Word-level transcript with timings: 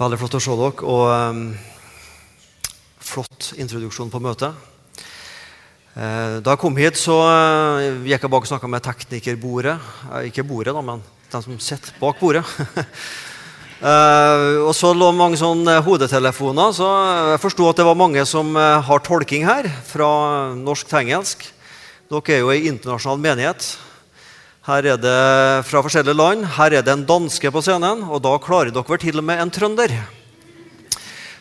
Veldig 0.00 0.16
flott 0.16 0.38
å 0.38 0.40
se 0.40 0.54
dere. 0.56 0.86
Og 0.88 1.02
um, 1.12 1.40
flott 3.04 3.50
introduksjon 3.60 4.08
på 4.08 4.20
møtet. 4.24 4.56
Uh, 5.92 6.40
da 6.40 6.54
jeg 6.54 6.60
kom 6.62 6.78
hit, 6.80 6.96
så 6.96 7.18
uh, 7.20 8.06
gikk 8.08 8.24
jeg 8.24 8.32
bak 8.32 8.46
og 8.46 8.48
snakka 8.48 8.70
med 8.72 8.86
teknikerbordet. 8.86 9.74
Uh, 10.06 10.22
ikke 10.30 10.46
bordet, 10.48 10.72
da, 10.72 10.80
men 10.86 11.02
den 11.34 11.44
som 11.44 11.58
sitter 11.60 11.92
bak 12.00 12.16
bordet. 12.22 12.46
og 14.64 14.72
så 14.76 14.94
lå 14.96 15.10
mange 15.16 15.36
sånne 15.40 15.78
hodetelefoner, 15.84 16.72
så 16.76 16.88
jeg 17.34 17.44
forsto 17.44 17.68
at 17.68 17.80
det 17.80 17.88
var 17.88 17.96
mange 17.96 18.24
som 18.28 18.56
har 18.56 19.04
tolking 19.04 19.46
her, 19.48 19.68
fra 19.88 20.10
norsk 20.56 20.88
til 20.88 21.00
engelsk. 21.04 21.46
Dere 22.12 22.36
er 22.36 22.42
jo 22.42 22.52
ei 22.52 22.68
internasjonal 22.72 23.22
menighet. 23.24 23.70
Her 24.68 24.84
er 24.84 24.98
det 25.00 25.20
fra 25.64 25.80
forskjellige 25.80 26.18
land. 26.18 26.42
Her 26.58 26.74
er 26.76 26.82
det 26.84 26.92
en 26.92 27.06
danske 27.08 27.48
på 27.48 27.62
scenen, 27.64 28.02
og 28.04 28.20
da 28.20 28.34
klarer 28.44 28.68
dere 28.68 28.84
vel 28.84 29.00
til 29.00 29.16
og 29.16 29.24
med 29.24 29.40
en 29.40 29.52
trønder. 29.56 29.94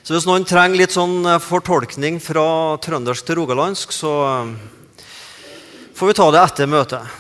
Så 0.08 0.16
hvis 0.16 0.28
noen 0.30 0.48
trenger 0.48 0.80
litt 0.80 0.96
sånn 0.96 1.28
eh, 1.28 1.42
fortolkning 1.44 2.22
fra 2.24 2.80
trøndersk 2.80 3.28
til 3.28 3.42
rogalandsk, 3.42 3.92
så 3.92 4.14
eh, 4.30 5.04
får 6.00 6.14
vi 6.14 6.18
ta 6.22 6.30
det 6.32 6.46
etter 6.46 6.72
møtet. 6.72 7.20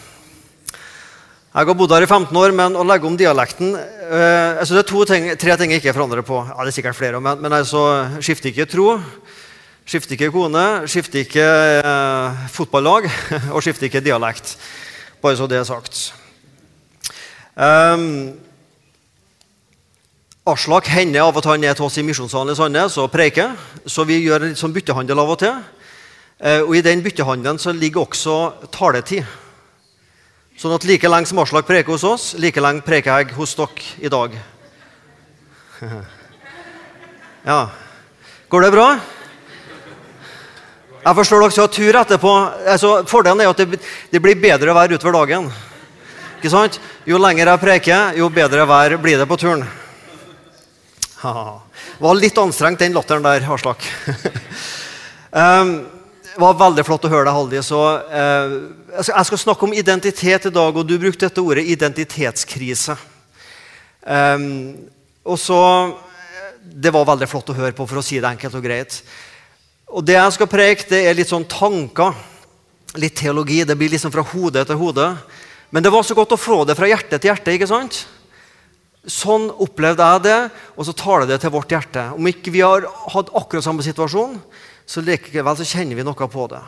Jeg 1.49 1.67
har 1.67 1.75
bodd 1.75 1.91
her 1.91 2.07
i 2.07 2.09
15 2.09 2.41
år, 2.45 2.55
men 2.55 2.79
å 2.79 2.88
legge 2.88 3.09
om 3.09 3.19
dialekten 3.19 3.75
eh, 3.75 4.55
altså 4.55 4.79
Det 4.79 4.85
er 4.88 5.11
ting, 5.11 5.29
tre 5.43 5.59
ting 5.59 5.75
jeg 5.75 5.83
ikke 5.83 5.97
forandrer 5.99 6.23
på. 6.23 6.39
Ja, 6.47 6.63
det 6.63 6.71
er 6.71 6.79
sikkert 6.79 7.02
flere, 7.03 7.19
men, 7.19 7.43
men 7.43 7.59
altså, 7.59 7.89
skifter 8.23 8.53
ikke 8.53 8.71
tro. 8.71 8.93
Skifter 9.83 10.16
ikke 10.16 10.31
kone, 10.31 10.67
skifter 10.88 11.25
ikke 11.27 11.49
eh, 11.83 12.45
fotballag 12.55 13.11
og 13.53 13.66
skifter 13.67 13.91
ikke 13.91 14.07
dialekt. 14.07 14.55
Bare 15.21 15.35
så 15.35 15.47
det 15.51 15.57
er 15.59 15.65
sagt. 15.67 16.13
Um, 17.59 18.37
Aslak 20.47 20.87
hender 20.87 21.25
av 21.25 21.35
til 21.41 21.51
han 21.51 21.65
er 21.67 21.75
til 21.75 21.89
oss 21.89 21.97
i 21.99 22.05
Misjonssalen 22.07 22.53
i 22.53 22.57
Sandnes 22.57 22.95
og 23.01 23.11
preiker. 23.11 23.57
Så 23.83 24.07
vi 24.07 24.21
gjør 24.23 24.47
litt 24.47 24.61
sånn 24.61 24.73
byttehandel 24.73 25.19
av 25.19 25.33
og 25.35 25.41
til. 25.44 25.59
Uh, 26.39 26.61
og 26.63 26.73
I 26.79 26.85
den 26.85 27.03
byttehandelen 27.03 27.59
så 27.59 27.75
ligger 27.75 28.07
også 28.07 28.38
taletid. 28.71 29.27
Sånn 30.59 30.75
at 30.75 30.88
like 30.88 31.11
lenge 31.11 31.27
som 31.27 31.44
Aslak 31.44 31.67
preker 31.67 31.91
hos 31.91 32.07
oss, 32.07 32.31
like 32.39 32.63
lenge 32.63 32.83
preker 32.88 33.19
jeg 33.19 33.35
hos 33.35 33.59
dere 33.59 33.91
i 33.99 34.11
dag. 34.11 34.39
ja. 37.51 37.61
Går 38.49 38.66
det 38.66 38.75
bra? 38.75 38.89
Jeg 41.00 41.16
forstår 41.16 41.39
dere 41.39 41.53
skal 41.55 41.67
ha 41.67 41.72
tur 41.72 41.97
etterpå. 42.02 42.31
Altså, 42.67 42.89
fordelen 43.08 43.44
er 43.44 43.52
at 43.52 43.59
det, 43.61 43.80
det, 44.11 44.19
blir 44.19 44.39
bedre 44.39 44.73
vær 44.75 44.92
utover 44.92 45.16
dagen. 45.22 45.45
Ikke 46.39 46.52
sant? 46.52 46.80
Jo 47.08 47.19
lenger 47.22 47.53
jeg 47.53 47.61
preker, 47.61 48.17
jo 48.19 48.28
bedre 48.33 48.66
vær 48.67 48.97
blir 49.00 49.19
det 49.19 49.28
på 49.30 49.38
turen. 49.39 49.64
Det 51.19 52.03
var 52.03 52.19
litt 52.19 52.38
anstrengt, 52.39 52.83
den 52.83 52.95
latteren 52.95 53.23
der, 53.23 53.47
Aslak. 53.47 53.88
um, 55.31 55.72
det 56.33 56.44
var 56.44 56.59
veldig 56.59 56.86
flott 56.88 57.08
å 57.08 57.13
høre 57.13 57.28
deg, 57.30 57.36
Haldi. 57.36 57.63
Så, 57.63 57.80
eh, 58.19 58.58
jeg 59.00 59.28
skal 59.31 59.44
snakke 59.45 59.67
om 59.67 59.75
identitet 59.75 60.47
i 60.47 60.53
dag, 60.56 60.75
og 60.75 60.88
du 60.88 60.97
brukte 61.00 61.28
dette 61.28 61.44
ordet 61.44 61.67
identitetskrise. 61.67 62.95
Um, 64.03 64.45
og 65.28 65.39
så 65.39 65.63
Det 66.59 66.91
var 66.91 67.08
veldig 67.08 67.28
flott 67.28 67.50
å 67.50 67.56
høre 67.56 67.72
på, 67.75 67.86
for 67.88 68.00
å 68.00 68.03
si 68.03 68.19
det 68.19 68.28
enkelt 68.30 68.56
og 68.56 68.63
greit. 68.63 69.00
Og 69.89 70.05
Det 70.05 70.13
jeg 70.13 70.35
skal 70.35 70.49
preke, 70.49 70.85
det 70.91 71.01
er 71.09 71.17
litt 71.17 71.31
sånn 71.31 71.47
tanker, 71.49 72.13
litt 73.01 73.15
teologi. 73.17 73.63
Det 73.65 73.77
blir 73.77 73.89
liksom 73.89 74.13
fra 74.13 74.21
hode 74.21 74.61
til 74.61 74.77
hode. 74.77 75.07
Men 75.73 75.85
det 75.85 75.91
var 75.93 76.05
så 76.05 76.17
godt 76.17 76.35
å 76.35 76.41
få 76.41 76.61
det 76.65 76.77
fra 76.77 76.89
hjerte 76.89 77.17
til 77.17 77.31
hjerte. 77.31 77.53
ikke 77.53 77.69
sant? 77.69 78.03
Sånn 79.09 79.47
opplevde 79.49 80.05
jeg 80.05 80.23
det, 80.27 80.39
og 80.77 80.85
så 80.85 80.93
tar 80.93 81.25
det 81.25 81.39
til 81.41 81.53
vårt 81.53 81.73
hjerte. 81.73 82.05
Om 82.13 82.29
ikke 82.29 82.53
vi 82.53 82.61
har 82.61 82.85
hatt 82.85 83.33
akkurat 83.33 83.65
samme 83.65 83.85
situasjon, 83.85 84.37
så 84.85 85.01
likevel 85.01 85.57
så 85.57 85.65
kjenner 85.65 85.97
vi 85.97 86.05
noe 86.05 86.29
på 86.29 86.47
det. 86.51 86.61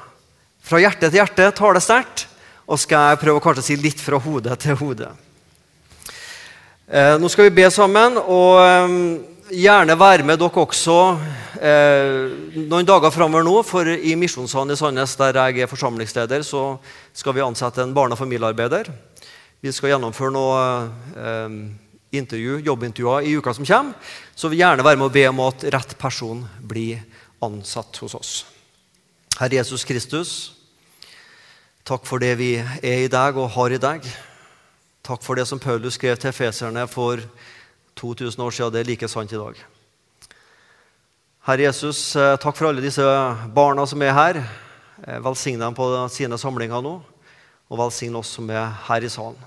Fra 0.65 0.81
hjerte 0.81 1.09
til 1.09 1.21
hjerte 1.21 1.49
tar 1.57 1.77
det 1.77 1.83
sterkt, 1.85 2.25
og 2.65 2.79
skal 2.81 3.11
jeg 3.11 3.21
prøve 3.21 3.41
kanskje 3.43 3.65
å 3.65 3.67
si 3.69 3.77
litt 3.77 4.01
fra 4.01 4.17
hode 4.21 4.55
til 4.61 4.77
hode. 4.81 5.09
Eh, 6.89 7.17
nå 7.21 7.29
skal 7.29 7.49
vi 7.49 7.57
be 7.61 7.69
sammen, 7.73 8.17
og 8.17 8.61
eh, 8.65 8.97
gjerne 9.51 9.97
være 9.99 10.25
med 10.25 10.39
dere 10.39 10.63
også 10.63 10.97
eh, 11.59 12.31
noen 12.55 12.87
dager 12.87 13.11
framover 13.13 13.45
nå. 13.45 13.55
For 13.67 13.87
i 13.91 14.15
Misjonssalen 14.19 14.73
i 14.73 14.79
Sandnes, 14.79 15.15
der 15.19 15.39
jeg 15.39 15.63
er 15.63 15.71
forsamlingsleder, 15.71 16.43
så 16.47 16.77
skal 17.13 17.35
vi 17.35 17.43
ansette 17.43 17.83
en 17.83 17.93
barne- 17.93 18.15
og 18.15 18.21
familiearbeider. 18.21 18.91
Vi 19.61 19.71
skal 19.75 19.93
gjennomføre 19.93 20.33
noen 20.33 20.93
eh, 21.15 21.57
intervju, 22.21 22.61
jobbintervjuer 22.65 23.27
i 23.27 23.35
uka 23.37 23.53
som 23.53 23.67
kommer. 23.67 24.15
Så 24.35 24.49
vi 24.49 24.61
gjerne 24.61 24.85
være 24.85 24.99
med 24.99 25.09
å 25.09 25.13
be 25.13 25.27
om 25.29 25.43
at 25.45 25.67
rett 25.75 25.97
person 25.99 26.45
blir 26.61 27.03
ansatt 27.43 28.01
hos 28.03 28.15
oss. 28.15 28.33
Herre 29.39 29.61
Jesus 29.61 29.85
Kristus, 29.87 30.33
takk 31.87 32.05
for 32.05 32.21
det 32.21 32.35
vi 32.39 32.55
er 32.59 33.05
i 33.05 33.11
deg 33.11 33.39
og 33.39 33.51
har 33.55 33.73
i 33.73 33.81
deg. 33.81 34.05
Takk 35.01 35.23
for 35.25 35.39
det 35.39 35.47
som 35.49 35.59
Paulus 35.59 35.95
skrev 35.97 36.19
til 36.21 36.33
feserne 36.35 36.85
for 36.89 37.23
2000 38.01 38.43
år 38.43 38.57
siden. 38.57 38.73
Det 38.73 38.81
er 38.81 38.89
like 38.89 39.09
sant 39.11 39.31
i 39.31 39.39
dag. 39.39 39.61
Herre 41.47 41.65
Jesus, 41.65 42.15
eh, 42.15 42.35
takk 42.37 42.57
for 42.57 42.69
alle 42.69 42.83
disse 42.83 43.05
barna 43.53 43.85
som 43.89 44.01
er 44.01 44.13
her. 44.17 44.41
Eh, 45.07 45.21
velsign 45.21 45.59
dem 45.59 45.73
på 45.73 45.87
sine 46.13 46.37
samlinger 46.37 46.83
nå, 46.85 46.97
og 47.69 47.79
velsign 47.79 48.15
oss 48.19 48.35
som 48.35 48.49
er 48.53 48.69
her 48.89 49.01
i 49.01 49.09
salen. 49.09 49.39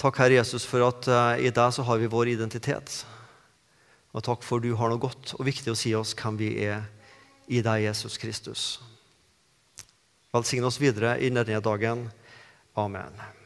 Takk, 0.00 0.16
Herre 0.16 0.38
Jesus, 0.38 0.64
for 0.64 0.84
at 0.86 1.08
uh, 1.12 1.36
i 1.36 1.50
deg 1.52 1.72
så 1.76 1.84
har 1.84 1.98
vi 2.00 2.08
vår 2.08 2.32
identitet. 2.32 3.02
Og 4.16 4.24
takk 4.24 4.44
for 4.46 4.62
du 4.62 4.72
har 4.76 4.88
noe 4.88 5.00
godt 5.00 5.34
og 5.36 5.44
viktig 5.44 5.74
å 5.74 5.76
si 5.76 5.92
oss 5.96 6.14
hvem 6.16 6.40
vi 6.40 6.54
er 6.64 6.86
i 7.48 7.60
deg, 7.60 7.84
Jesus 7.84 8.16
Kristus. 8.20 8.70
Velsign 10.32 10.64
oss 10.64 10.80
videre 10.80 11.18
i 11.20 11.28
denne 11.28 11.60
dagen. 11.60 12.08
Amen. 12.80 13.39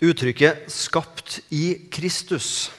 Uttrykket 0.00 0.64
'skapt 0.68 1.40
i 1.50 1.78
Kristus'. 1.90 2.70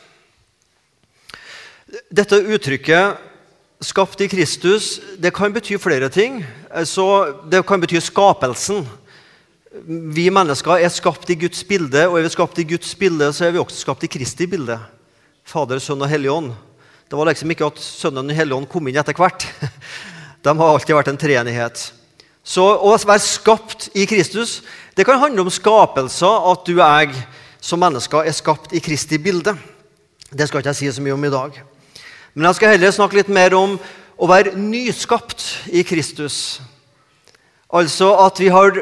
Dette 2.12 2.36
uttrykket 2.36 3.18
'skapt 3.82 4.22
i 4.22 4.28
Kristus' 4.28 5.00
det 5.20 5.34
kan 5.34 5.54
bety 5.54 5.78
flere 5.78 6.10
ting. 6.10 6.46
Så 6.84 7.34
det 7.50 7.66
kan 7.66 7.82
bety 7.82 8.00
skapelsen. 8.00 8.88
Vi 9.88 10.30
mennesker 10.30 10.80
er 10.80 10.90
skapt 10.90 11.30
i 11.30 11.36
Guds 11.36 11.64
bilde, 11.64 12.08
og 12.08 12.20
er 12.20 12.24
vi 12.24 12.30
skapt 12.30 12.60
i 12.60 12.64
Guds 12.64 12.96
bilde, 12.96 13.34
så 13.34 13.46
er 13.46 13.52
vi 13.52 13.60
også 13.60 13.80
skapt 13.80 14.04
i 14.04 14.08
Kristi 14.08 14.48
bilde. 14.48 14.80
Fader, 15.44 15.80
Sønn 15.80 16.02
og 16.02 16.10
Hellig 16.10 16.32
Ånd. 16.32 16.54
Det 17.10 17.18
var 17.18 17.26
liksom 17.26 17.52
ikke 17.52 17.68
at 17.68 17.80
Sønnen 17.80 18.32
og 18.32 18.36
Hellig 18.36 18.56
Ånd 18.56 18.68
kom 18.72 18.88
inn 18.88 18.98
etter 18.98 19.14
hvert. 19.14 19.46
De 20.44 20.58
har 20.58 20.72
alltid 20.72 20.96
vært 20.96 21.12
en 21.12 21.20
treenighet. 21.20 21.92
Så 22.46 22.62
å 22.62 22.94
være 22.94 23.24
skapt 23.24 23.90
i 23.98 24.06
Kristus 24.06 24.60
det 24.96 25.04
kan 25.08 25.20
handle 25.20 25.44
om 25.44 25.52
skapelser, 25.52 26.52
at 26.52 26.68
du 26.68 26.78
og 26.78 26.84
jeg 26.86 27.16
som 27.60 27.82
mennesker 27.82 28.24
er 28.24 28.36
skapt 28.36 28.76
i 28.78 28.80
Kristi 28.80 29.18
bilde. 29.20 29.56
Det 30.30 30.48
skal 30.48 30.62
ikke 30.62 30.72
jeg 30.72 30.80
si 30.80 30.92
så 30.94 31.04
mye 31.04 31.16
om 31.18 31.26
i 31.26 31.34
dag. 31.34 31.58
Men 32.36 32.48
jeg 32.50 32.60
skal 32.60 32.76
heller 32.76 32.94
snakke 32.94 33.18
litt 33.18 33.32
mer 33.34 33.56
om 33.58 33.76
å 34.16 34.30
være 34.30 34.54
nyskapt 34.60 35.44
i 35.74 35.84
Kristus. 35.88 36.62
Altså 37.74 38.14
at 38.24 38.40
vi 38.40 38.52
har 38.54 38.78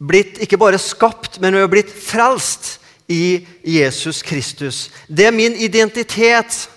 blitt 0.00 0.38
ikke 0.44 0.60
bare 0.60 0.78
skapt, 0.78 1.40
men 1.40 1.56
vi 1.56 1.64
har 1.64 1.72
blitt 1.72 1.90
frelst 1.90 2.76
i 3.10 3.46
Jesus 3.66 4.22
Kristus. 4.22 4.90
Det 5.08 5.26
er 5.26 5.34
min 5.34 5.56
identitet. 5.58 6.68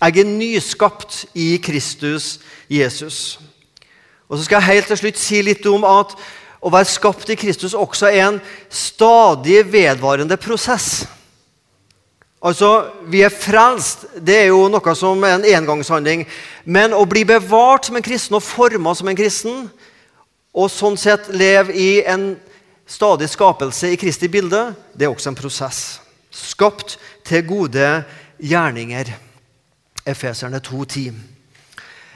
Jeg 0.00 0.18
er 0.20 0.28
nyskapt 0.28 1.24
i 1.34 1.56
Kristus 1.62 2.38
Jesus. 2.70 3.38
Og 4.34 4.38
så 4.40 4.48
skal 4.48 4.58
jeg 4.58 4.72
helt 4.72 4.88
til 4.90 4.98
slutt 4.98 5.18
si 5.22 5.38
litt 5.46 5.66
om 5.70 5.84
at 5.86 6.16
å 6.58 6.70
være 6.74 6.88
skapt 6.90 7.28
i 7.30 7.36
Kristus 7.38 7.76
også 7.78 8.08
er 8.08 8.24
en 8.24 8.38
stadig 8.66 9.60
vedvarende 9.70 10.34
prosess. 10.42 11.04
Altså, 12.42 12.90
Vi 13.06 13.22
er 13.22 13.30
frelst, 13.30 14.06
det 14.18 14.34
er 14.34 14.48
jo 14.50 14.66
noe 14.68 14.94
som 14.98 15.22
er 15.22 15.36
en 15.36 15.46
engangshandling. 15.46 16.24
Men 16.64 16.96
å 16.98 17.04
bli 17.06 17.22
bevart 17.24 17.86
som 17.86 17.96
en 17.96 18.02
kristen 18.02 18.34
og 18.34 18.42
forma 18.42 18.94
som 18.94 19.08
en 19.08 19.16
kristen, 19.16 19.68
og 20.50 20.70
sånn 20.70 20.98
sett 20.98 21.30
leve 21.30 21.70
i 21.78 22.02
en 22.02 22.34
stadig 22.86 23.30
skapelse 23.30 23.92
i 23.92 24.00
Kristi 24.00 24.28
bilde, 24.28 24.72
det 24.94 25.06
er 25.06 25.14
også 25.14 25.30
en 25.30 25.38
prosess. 25.38 25.78
Skapt 26.34 26.98
til 27.22 27.46
gode 27.46 28.02
gjerninger. 28.42 29.14
Efeserne 30.06 30.58
2.10. 30.58 31.33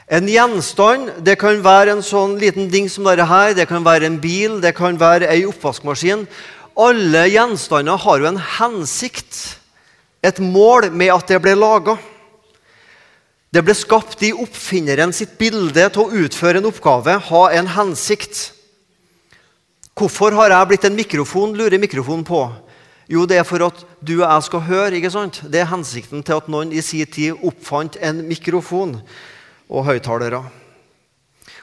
En 0.09 0.25
gjenstand 0.25 1.19
det 1.21 1.35
kan 1.37 1.59
være 1.61 1.93
en 1.93 2.01
sånn 2.01 2.33
liten 2.41 2.65
ding 2.73 2.87
som 2.89 3.05
dette 3.05 3.27
her, 3.29 3.53
det 3.53 3.67
kan 3.69 3.83
være 3.85 4.07
en 4.09 4.17
bil, 4.21 4.57
det 4.57 4.73
kan 4.77 4.97
være 4.97 5.29
ei 5.29 5.43
oppvaskmaskin. 5.45 6.23
Alle 6.73 7.27
gjenstander 7.29 8.01
har 8.01 8.17
jo 8.17 8.29
en 8.31 8.41
hensikt, 8.57 9.59
et 10.25 10.41
mål 10.41 10.89
med 10.97 11.13
at 11.13 11.29
det 11.29 11.37
ble 11.43 11.53
laga. 11.53 11.99
Det 13.53 13.61
ble 13.65 13.77
skapt 13.77 14.25
i 14.25 14.33
oppfinneren 14.33 15.13
sitt 15.13 15.37
bilde 15.37 15.85
til 15.93 16.01
å 16.01 16.25
utføre 16.25 16.57
en 16.57 16.71
oppgave, 16.71 17.19
ha 17.29 17.45
en 17.53 17.69
hensikt. 17.77 18.47
Hvorfor 19.93 20.33
har 20.33 20.55
jeg 20.55 20.73
blitt 20.73 20.89
en 20.89 20.97
mikrofon, 20.97 21.53
lurer 21.53 21.77
mikrofonen 21.77 22.25
på. 22.25 22.47
Jo, 23.09 23.29
det 23.29 23.43
er 23.43 23.45
for 23.45 23.61
at 23.65 23.85
du 24.01 24.19
og 24.19 24.29
jeg 24.29 24.45
skal 24.49 24.69
høre. 24.73 24.95
ikke 24.97 25.13
sant? 25.13 25.43
Det 25.45 25.61
er 25.61 25.69
hensikten 25.69 26.25
til 26.25 26.41
at 26.41 26.49
noen 26.49 26.73
i 26.73 26.81
sin 26.81 27.09
tid 27.09 27.37
oppfant 27.45 27.97
en 28.01 28.25
mikrofon 28.25 29.03
og 29.69 29.85
høyttalere. 29.85 30.43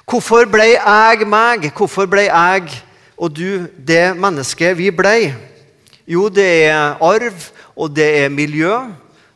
Hvorfor 0.06 0.47
ble 0.47 0.69
jeg 0.76 1.26
meg? 1.26 1.67
Hvorfor 1.75 2.06
ble 2.06 2.29
jeg 2.29 2.70
og 3.17 3.32
du 3.35 3.67
det 3.75 4.14
mennesket 4.14 4.76
vi 4.79 4.93
ble? 4.94 5.32
Jo, 6.06 6.29
det 6.31 6.47
er 6.69 7.00
arv, 7.03 7.49
og 7.75 7.91
det 7.91 8.06
er 8.23 8.31
miljø. 8.31 8.70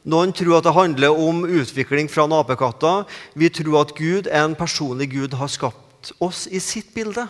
Noen 0.07 0.33
tror 0.33 0.61
at 0.61 0.69
det 0.69 0.77
handler 0.77 1.19
om 1.19 1.43
utvikling 1.45 2.07
fra 2.09 2.29
apekatter. 2.39 3.05
Vi 3.35 3.49
tror 3.49 3.81
at 3.83 3.95
Gud 3.99 4.31
en 4.31 4.55
personlig 4.55 5.11
Gud 5.11 5.35
har 5.35 5.51
skapt 5.51 6.13
oss 6.21 6.47
i 6.47 6.63
sitt 6.63 6.95
bilde 6.95 7.27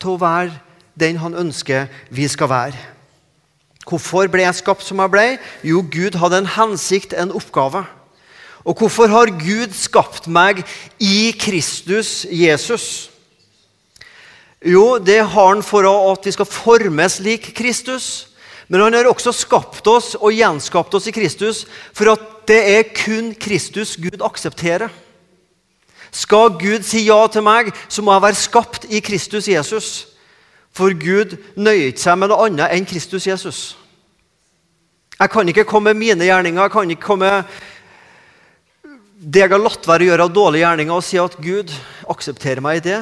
til 0.00 0.16
å 0.16 0.20
være 0.20 0.56
den 0.98 1.20
han 1.20 1.36
ønsker 1.36 1.86
vi 2.10 2.26
skal 2.28 2.48
være. 2.48 2.80
Hvorfor 3.86 4.26
ble 4.32 4.42
jeg 4.42 4.58
skapt 4.58 4.82
som 4.84 4.98
jeg 5.02 5.12
ble? 5.12 5.26
Jo, 5.62 5.84
Gud 5.84 6.16
hadde 6.18 6.42
en 6.42 6.52
hensikt, 6.56 7.12
en 7.12 7.32
oppgave. 7.32 7.84
Og 8.64 8.76
hvorfor 8.76 9.08
har 9.08 9.32
Gud 9.40 9.72
skapt 9.72 10.28
meg 10.28 10.64
i 11.00 11.32
Kristus 11.40 12.26
Jesus? 12.28 13.10
Jo, 14.60 14.98
det 15.00 15.22
har 15.24 15.54
han 15.54 15.62
for 15.64 15.88
at 15.88 16.26
vi 16.26 16.34
skal 16.36 16.48
formes 16.48 17.20
lik 17.24 17.54
Kristus. 17.56 18.28
Men 18.68 18.84
han 18.84 18.94
har 18.94 19.08
også 19.08 19.32
skapt 19.34 19.86
oss 19.90 20.12
og 20.14 20.36
gjenskapt 20.36 20.94
oss 20.94 21.08
i 21.10 21.14
Kristus 21.14 21.64
for 21.96 22.12
at 22.12 22.26
det 22.46 22.60
er 22.76 22.92
kun 22.94 23.32
Kristus 23.34 23.96
Gud 23.96 24.22
aksepterer. 24.22 24.92
Skal 26.12 26.54
Gud 26.58 26.84
si 26.86 27.06
ja 27.06 27.18
til 27.30 27.42
meg, 27.46 27.70
så 27.88 28.02
må 28.02 28.12
jeg 28.12 28.22
være 28.22 28.38
skapt 28.38 28.86
i 28.90 29.00
Kristus 29.00 29.48
Jesus. 29.48 29.90
For 30.74 30.94
Gud 30.94 31.34
nøyer 31.56 31.96
seg 31.98 32.18
med 32.18 32.30
noe 32.30 32.46
annet 32.46 32.76
enn 32.76 32.86
Kristus 32.86 33.26
Jesus. 33.26 33.60
Jeg 35.20 35.30
kan 35.30 35.48
ikke 35.48 35.66
komme 35.68 35.90
med 35.90 36.00
mine 36.00 36.24
gjerninger, 36.24 36.62
jeg 36.62 36.72
kan 36.72 36.90
ikke 36.90 37.08
komme 37.10 37.26
med 37.26 37.58
det 39.20 39.42
jeg 39.42 39.52
har 39.52 39.60
latt 39.60 39.84
være 39.84 40.06
å 40.06 40.08
gjøre 40.08 40.24
av 40.24 40.32
dårlige 40.32 40.64
gjerninger, 40.64 40.96
og 40.96 41.04
si 41.04 41.18
at 41.20 41.34
Gud 41.44 41.72
aksepterer 42.08 42.64
meg 42.64 42.78
i 42.80 42.84
det. 42.86 43.00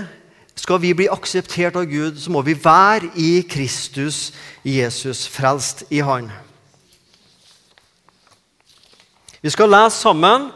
Skal 0.58 0.80
vi 0.82 0.90
bli 0.98 1.06
akseptert 1.06 1.76
av 1.78 1.86
Gud, 1.86 2.18
så 2.18 2.32
må 2.34 2.42
vi 2.42 2.56
være 2.58 3.12
i 3.14 3.44
Kristus 3.46 4.32
Jesus, 4.66 5.28
frelst 5.30 5.84
i 5.94 6.00
Han. 6.02 6.26
Vi 9.38 9.52
skal 9.54 9.70
lese 9.70 10.00
sammen 10.00 10.48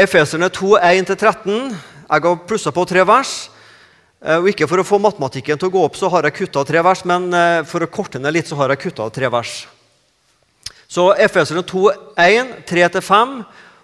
Efeserne 0.00 0.48
2, 0.48 0.78
1-13. 0.80 1.76
Jeg 2.08 2.24
har 2.24 2.40
plussa 2.48 2.72
på 2.72 2.86
tre 2.88 3.04
vers. 3.04 3.50
Eh, 4.24 4.40
og 4.40 4.48
Ikke 4.48 4.70
for 4.70 4.80
å 4.80 4.86
få 4.88 4.96
matematikken 5.04 5.60
til 5.60 5.68
å 5.68 5.74
gå 5.76 5.84
opp, 5.84 6.00
så 6.00 6.08
har 6.08 6.24
jeg 6.24 6.38
kutta 6.40 6.64
tre 6.64 6.80
vers, 6.80 7.04
men 7.04 7.28
eh, 7.36 7.60
for 7.68 7.84
å 7.84 7.92
korte 7.92 8.22
ned 8.22 8.32
litt, 8.38 8.48
så 8.48 8.56
har 8.56 8.72
jeg 8.72 8.86
kutta 8.86 9.12
tre 9.12 9.28
vers. 9.28 9.66
Så 10.88 11.10
Efeserne 11.20 11.60
2, 11.68 11.84
1, 12.16 12.56
3-5 12.68 13.36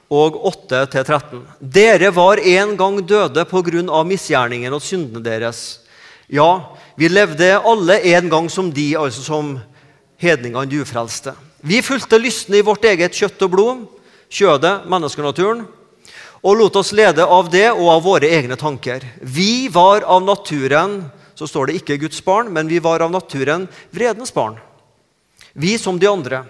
og 0.08 0.38
8-13. 0.48 1.42
Dere 1.60 2.10
var 2.16 2.40
en 2.40 2.76
gang 2.76 3.00
døde 3.06 3.44
pga. 3.44 4.04
misgjerningen 4.04 4.72
og 4.72 4.82
syndene 4.82 5.22
deres. 5.22 5.80
Ja, 6.28 6.74
vi 6.96 7.08
levde 7.08 7.60
alle 7.60 8.00
en 8.14 8.28
gang 8.28 8.50
som 8.50 8.70
de, 8.72 8.96
altså 8.96 9.22
som 9.22 9.58
hedningene 10.16 10.66
de 10.66 10.80
ufrelste. 10.80 11.34
Vi 11.60 11.82
fulgte 11.82 12.18
lystne 12.18 12.58
i 12.58 12.64
vårt 12.64 12.84
eget 12.84 13.12
kjøtt 13.12 13.42
og 13.42 13.50
blod, 13.50 13.84
kjødet, 14.30 14.88
menneskenaturen, 14.88 15.66
og 16.42 16.56
lot 16.56 16.76
oss 16.76 16.92
lede 16.92 17.24
av 17.24 17.50
det 17.50 17.70
og 17.72 17.88
av 17.88 18.02
våre 18.02 18.28
egne 18.28 18.56
tanker. 18.56 19.02
Vi 19.20 19.68
var 19.68 20.04
av 20.06 20.22
naturen 20.22 21.02
så 21.38 21.46
står 21.46 21.68
det 21.68 21.78
ikke 21.78 22.00
Guds 22.02 22.18
barn, 22.26 22.48
men 22.50 22.66
vi 22.66 22.80
var 22.82 22.98
av 23.04 23.12
naturen 23.14 23.68
vredens 23.94 24.32
barn. 24.34 24.56
Vi 25.54 25.76
som 25.78 25.98
de 25.98 26.08
andre. 26.10 26.42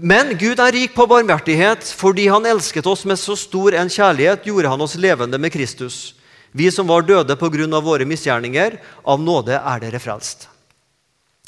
Men 0.00 0.32
Gud 0.38 0.60
er 0.62 0.72
rik 0.72 0.94
på 0.94 1.06
barmhjertighet. 1.10 1.84
Fordi 1.98 2.28
han 2.32 2.46
elsket 2.48 2.86
oss 2.88 3.04
med 3.04 3.20
så 3.20 3.36
stor 3.36 3.76
en 3.76 3.92
kjærlighet, 3.92 4.46
gjorde 4.48 4.72
han 4.72 4.80
oss 4.80 4.96
levende 4.96 5.38
med 5.38 5.52
Kristus. 5.52 6.14
Vi 6.52 6.70
som 6.72 6.88
var 6.88 7.02
døde 7.02 7.36
pga. 7.36 7.80
våre 7.80 8.04
misgjerninger, 8.04 8.78
av 9.04 9.20
nåde 9.20 9.56
er 9.56 9.80
dere 9.80 9.98
frelst. 9.98 10.48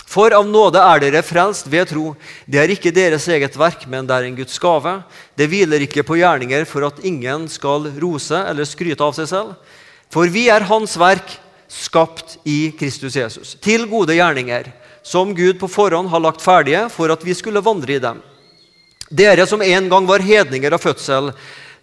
For 0.06 0.32
av 0.32 0.46
nåde 0.46 0.79
er 0.79 1.00
dere 1.00 1.23
frelst 1.23 1.67
ved 1.67 1.88
tro. 1.88 2.14
Det 2.46 2.61
er 2.61 2.70
ikke 2.70 2.93
deres 2.94 3.26
eget 3.29 3.56
verk, 3.56 3.87
men 3.88 4.06
det 4.06 4.14
er 4.14 4.29
en 4.29 4.37
Guds 4.37 4.58
gave. 4.58 5.02
Det 5.37 5.49
hviler 5.49 5.81
ikke 5.81 6.05
på 6.05 6.17
gjerninger 6.20 6.64
for 6.64 6.87
at 6.87 7.00
ingen 7.05 7.49
skal 7.49 7.88
rose 8.00 8.37
eller 8.37 8.64
skryte 8.64 9.05
av 9.05 9.17
seg 9.17 9.29
selv. 9.29 9.56
For 10.12 10.29
vi 10.29 10.49
er 10.52 10.69
Hans 10.69 10.96
verk, 11.00 11.41
skapt 11.69 12.38
i 12.46 12.70
Kristus 12.79 13.17
Jesus, 13.17 13.56
til 13.61 13.88
gode 13.91 14.14
gjerninger, 14.14 14.70
som 15.02 15.35
Gud 15.35 15.58
på 15.58 15.69
forhånd 15.69 16.08
har 16.08 16.23
lagt 16.23 16.44
ferdige 16.44 16.87
for 16.93 17.11
at 17.11 17.25
vi 17.25 17.35
skulle 17.35 17.64
vandre 17.64 17.96
i 17.96 18.00
dem. 18.00 18.23
Dere 19.11 19.47
som 19.47 19.62
en 19.62 19.89
gang 19.89 20.06
var 20.09 20.25
hedninger 20.25 20.73
av 20.73 20.81
fødsel, 20.83 21.33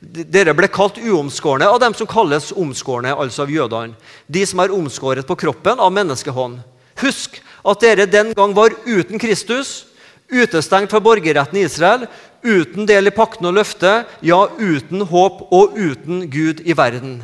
dere 0.02 0.56
ble 0.58 0.66
kalt 0.72 0.98
uomskårne 0.98 1.68
av 1.70 1.78
dem 1.84 1.94
som 1.94 2.10
kalles 2.10 2.50
omskårne, 2.58 3.14
altså 3.14 3.46
av 3.46 3.52
jødene. 3.54 3.94
De 4.26 4.42
som 4.50 4.64
er 4.64 4.74
omskåret 4.74 5.28
på 5.28 5.38
kroppen 5.38 5.80
av 5.80 5.94
menneskehånd. 5.94 6.58
Husk 7.04 7.38
at 7.62 7.84
dere 7.84 8.10
den 8.10 8.34
gang 8.38 8.56
var 8.58 8.74
uten 8.88 9.22
Kristus, 9.22 9.86
utestengt 10.32 10.90
fra 10.90 11.02
borgerretten 11.04 11.60
i 11.60 11.66
Israel, 11.68 12.08
uten 12.42 12.88
del 12.90 13.12
i 13.12 13.14
pakten 13.14 13.46
og 13.52 13.60
løftet, 13.60 14.10
ja, 14.26 14.42
uten 14.58 15.06
håp 15.06 15.46
og 15.54 15.78
uten 15.78 16.26
Gud 16.34 16.64
i 16.66 16.74
verden. 16.74 17.20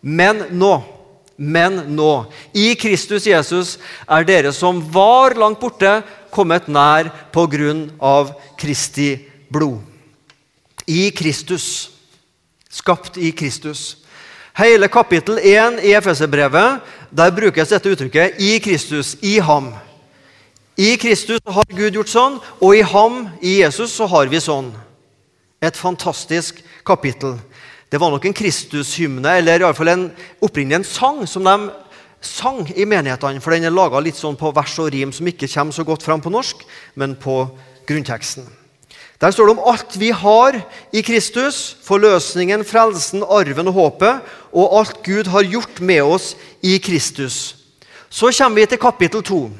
Men 0.00 0.44
nå, 0.54 0.76
men 1.36 1.80
nå, 1.96 2.12
i 2.54 2.76
Kristus 2.78 3.26
Jesus 3.26 3.74
er 4.06 4.28
dere 4.28 4.52
som 4.54 4.78
var 4.94 5.34
langt 5.40 5.58
borte, 5.60 5.98
kommet 6.30 6.68
nær 6.70 7.10
på 7.34 7.48
grunn 7.50 7.88
av 7.98 8.30
Kristi 8.60 9.16
blod. 9.52 9.80
I 10.86 11.10
Kristus. 11.10 11.90
Skapt 12.70 13.16
i 13.16 13.32
Kristus. 13.32 13.96
Hele 14.54 14.88
kapittel 14.88 15.38
1 15.38 15.80
i 15.84 15.94
Efeserbrevet 15.94 16.80
der 17.10 17.30
brukes 17.30 17.68
dette 17.68 17.90
uttrykket 17.90 18.38
'i 18.38 18.58
Kristus', 18.58 19.16
i 19.22 19.38
ham. 19.38 19.74
I 20.76 20.96
Kristus 20.96 21.40
har 21.46 21.66
Gud 21.76 21.94
gjort 21.94 22.08
sånn, 22.08 22.38
og 22.60 22.76
i 22.76 22.80
ham, 22.80 23.28
i 23.42 23.60
Jesus, 23.60 23.92
så 23.92 24.06
har 24.06 24.26
vi 24.26 24.40
sånn. 24.40 24.70
Et 25.62 25.76
fantastisk 25.76 26.62
kapittel. 26.86 27.38
Det 27.92 28.00
var 28.00 28.10
nok 28.10 28.24
en 28.24 28.36
Kristushymne, 28.36 29.36
eller 29.36 29.60
i 29.60 29.64
alle 29.66 29.74
fall 29.74 29.88
en, 29.88 30.06
opprinnelig 30.40 30.74
en 30.74 30.84
sang 30.84 31.26
som 31.26 31.44
de 31.44 31.70
sang 32.20 32.62
i 32.76 32.84
menighetene. 32.84 33.40
For 33.40 33.50
den 33.50 33.64
er 33.64 33.74
laga 33.74 34.00
litt 34.00 34.16
sånn 34.16 34.38
på 34.40 34.54
vers 34.54 34.78
og 34.78 34.92
rim 34.94 35.12
som 35.12 35.26
ikke 35.26 35.50
kommer 35.52 35.72
så 35.72 35.84
godt 35.84 36.06
fram 36.06 36.20
på 36.20 36.32
norsk, 36.32 36.64
men 36.94 37.16
på 37.16 37.42
grunnteksten. 37.86 38.59
Der 39.20 39.30
står 39.30 39.50
det 39.50 39.56
om 39.58 39.66
alt 39.68 39.98
vi 40.00 40.10
har 40.16 40.56
i 40.92 41.02
Kristus, 41.04 41.76
forløsningen, 41.84 42.64
frelsen, 42.64 43.22
arven 43.22 43.68
og 43.68 43.76
håpet, 43.76 44.22
og 44.52 44.78
alt 44.78 45.02
Gud 45.04 45.28
har 45.28 45.44
gjort 45.44 45.80
med 45.80 46.00
oss 46.02 46.32
i 46.62 46.78
Kristus. 46.80 47.56
Så 48.08 48.32
kommer 48.32 48.62
vi 48.62 48.66
til 48.66 48.80
kapittel 48.80 49.22
2, 49.22 49.50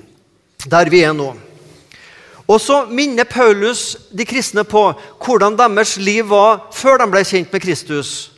der 0.64 0.90
vi 0.90 1.02
er 1.04 1.12
nå. 1.12 1.34
Og 2.48 2.58
så 2.58 2.86
minner 2.88 3.28
Paulus 3.28 3.98
de 4.10 4.24
kristne 4.26 4.64
på 4.64 4.88
hvordan 5.22 5.58
deres 5.58 5.96
liv 6.00 6.24
var 6.32 6.70
før 6.74 6.98
de 6.98 7.10
ble 7.12 7.22
kjent 7.22 7.52
med 7.52 7.62
Kristus, 7.62 8.32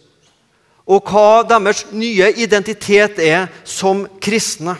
og 0.84 1.06
hva 1.06 1.46
deres 1.46 1.86
nye 1.94 2.32
identitet 2.34 3.22
er 3.22 3.46
som 3.64 4.04
kristne. 4.20 4.74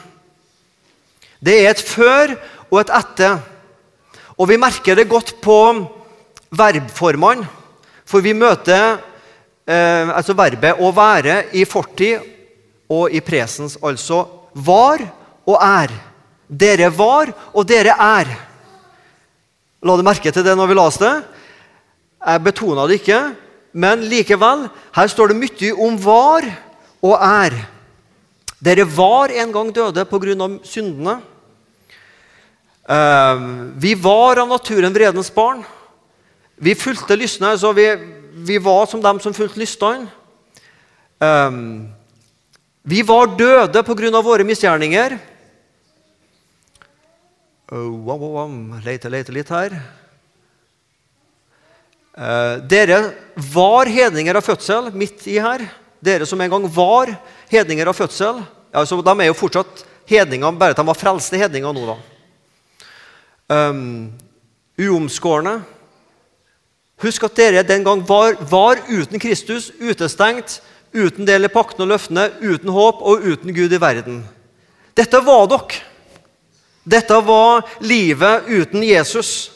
Det 1.39 1.55
er 1.63 1.71
et 1.71 1.81
før 1.87 2.35
og 2.69 2.81
et 2.83 2.93
etter. 2.99 3.39
Og 4.37 4.49
vi 4.51 4.59
merker 4.59 4.99
det 4.99 5.09
godt 5.09 5.37
på 5.41 5.59
verbformene. 6.53 7.49
For 8.05 8.25
vi 8.25 8.35
møter 8.37 8.99
eh, 9.67 10.09
altså 10.13 10.37
verbet 10.37 10.79
'å 10.79 10.93
være' 10.93 11.55
i 11.57 11.65
fortid 11.65 12.21
og 12.91 13.11
i 13.11 13.21
presens, 13.21 13.79
altså 13.83 14.27
var 14.53 15.01
og 15.47 15.59
er. 15.63 15.93
Dere 16.49 16.91
var, 16.93 17.33
og 17.55 17.67
dere 17.67 17.97
er. 17.97 18.29
La 19.83 19.97
du 19.97 20.03
merke 20.05 20.31
til 20.31 20.45
det 20.45 20.57
når 20.57 20.69
vi 20.69 20.77
leste 20.79 21.09
det? 21.09 21.25
Jeg 22.23 22.45
betona 22.45 22.87
det 22.87 23.01
ikke, 23.01 23.21
men 23.73 24.05
likevel. 24.07 24.69
Her 24.95 25.09
står 25.09 25.33
det 25.33 25.41
mye 25.41 25.73
om 25.75 25.97
var 25.99 26.47
og 27.03 27.17
er. 27.19 27.57
Dere 28.63 28.85
var 28.87 29.33
en 29.35 29.53
gang 29.53 29.73
døde 29.75 30.05
pga. 30.05 30.59
syndene. 30.63 31.21
Eh, 32.89 33.39
vi 33.75 33.95
var 33.95 34.39
av 34.39 34.49
naturen 34.49 34.93
vredens 34.95 35.31
barn. 35.35 35.65
Vi 36.57 36.75
fulgte 36.75 37.17
lystne, 37.17 37.55
så 37.59 37.73
vi, 37.73 37.87
vi, 38.47 38.59
var 38.59 38.87
som 38.87 39.03
dem 39.03 39.21
som 39.21 39.35
fulgte 39.35 39.61
lystene. 39.61 40.09
Um, 41.23 41.93
vi 42.83 43.03
var 43.07 43.37
døde 43.39 43.83
pga. 43.83 44.23
våre 44.23 44.45
misgjerninger. 44.45 45.19
Oh, 47.73 47.91
wow, 48.05 48.19
wow, 48.19 48.81
Leite, 48.85 49.09
leite 49.09 49.33
litt 49.33 49.49
her. 49.49 49.73
Uh, 52.13 52.59
dere 52.69 53.15
var 53.55 53.89
hedninger 53.89 54.37
av 54.37 54.45
fødsel 54.45 54.91
midt 54.93 55.25
i 55.31 55.39
her. 55.41 55.65
Dere 56.03 56.27
som 56.27 56.41
en 56.41 56.51
gang 56.51 56.67
var 56.69 57.15
hedninger 57.49 57.89
av 57.89 57.97
fødsel. 57.97 58.43
Altså, 58.75 58.99
de 59.01 59.15
er 59.21 59.31
jo 59.31 59.39
fortsatt 59.39 59.87
hedninger, 60.11 60.59
bare 60.59 60.75
at 60.75 60.81
de 60.81 60.85
var 60.85 60.99
frelste 60.99 61.39
hedninger 61.41 61.73
nå. 61.73 61.87
da. 61.95 61.97
um, 63.71 64.13
uomskårne. 64.77 65.63
Husk 67.03 67.25
at 67.27 67.39
dere 67.39 67.65
den 67.67 67.85
gang 67.85 68.03
var, 68.07 68.37
var 68.51 68.79
uten 68.89 69.19
Kristus, 69.23 69.71
utestengt, 69.81 70.61
uten 70.95 71.27
del 71.27 71.49
i 71.49 71.51
pakten 71.53 71.83
og 71.83 71.91
løftene, 71.95 72.29
uten 72.43 72.71
håp 72.71 73.01
og 73.03 73.25
uten 73.27 73.55
Gud 73.57 73.73
i 73.73 73.81
verden. 73.83 74.23
Dette 74.95 75.23
var 75.25 75.49
dere. 75.51 75.83
Dette 76.83 77.19
var 77.23 77.67
livet 77.83 78.49
uten 78.51 78.83
Jesus. 78.83 79.51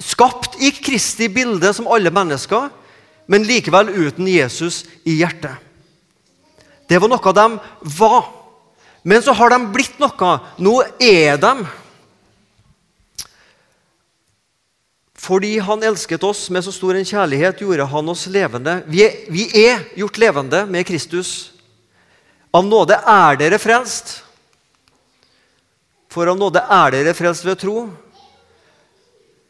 Skapt 0.00 0.56
i 0.60 0.72
Kristi 0.76 1.28
bilde 1.28 1.72
som 1.76 1.88
alle 1.92 2.10
mennesker, 2.12 2.70
men 3.28 3.44
likevel 3.46 3.92
uten 3.92 4.28
Jesus 4.28 4.82
i 5.04 5.18
hjertet. 5.20 5.60
Det 6.88 6.98
var 7.00 7.08
noe 7.12 7.34
de 7.36 7.46
var. 7.98 8.24
Men 9.04 9.22
så 9.22 9.34
har 9.36 9.52
de 9.52 9.60
blitt 9.74 10.00
noe. 10.02 10.32
Nå 10.62 10.74
er 11.00 11.38
de. 11.40 11.52
Fordi 15.22 15.54
han 15.62 15.84
elsket 15.86 16.24
oss 16.26 16.48
med 16.50 16.64
så 16.66 16.72
stor 16.74 16.98
en 16.98 17.06
kjærlighet, 17.06 17.60
gjorde 17.62 17.86
han 17.86 18.10
oss 18.10 18.26
levende. 18.26 18.80
Vi 18.90 19.04
er, 19.06 19.18
vi 19.30 19.46
er 19.62 19.84
gjort 19.94 20.18
levende 20.18 20.64
med 20.66 20.86
Kristus. 20.88 21.52
Av 22.52 22.66
nåde 22.66 22.98
er 22.98 23.38
dere 23.38 23.60
frelst. 23.62 24.16
For 26.12 26.26
av 26.28 26.40
nåde 26.40 26.64
er 26.66 26.96
dere 26.96 27.14
frelst 27.16 27.46
ved 27.46 27.60
tro. 27.62 27.86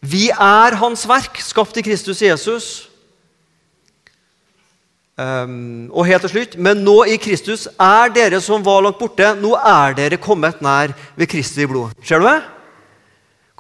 Vi 0.03 0.29
er 0.31 0.77
Hans 0.77 1.07
verk, 1.09 1.41
skapt 1.41 1.81
i 1.81 1.87
Kristus 1.87 2.21
Jesus. 2.23 2.71
Um, 5.17 5.91
og 5.93 6.07
helt 6.09 6.25
til 6.25 6.33
slutt, 6.33 6.55
Men 6.57 6.81
nå 6.85 7.03
i 7.05 7.19
Kristus 7.21 7.67
er 7.77 8.13
dere 8.13 8.41
som 8.41 8.65
var 8.65 8.81
langt 8.83 8.99
borte, 8.99 9.35
nå 9.39 9.53
er 9.57 9.97
dere 9.97 10.21
kommet 10.21 10.61
nær 10.65 10.93
ved 11.17 11.29
Kristi 11.29 11.67
blod. 11.69 11.93
Ser 12.05 12.21
du 12.21 12.29
det? 12.29 12.41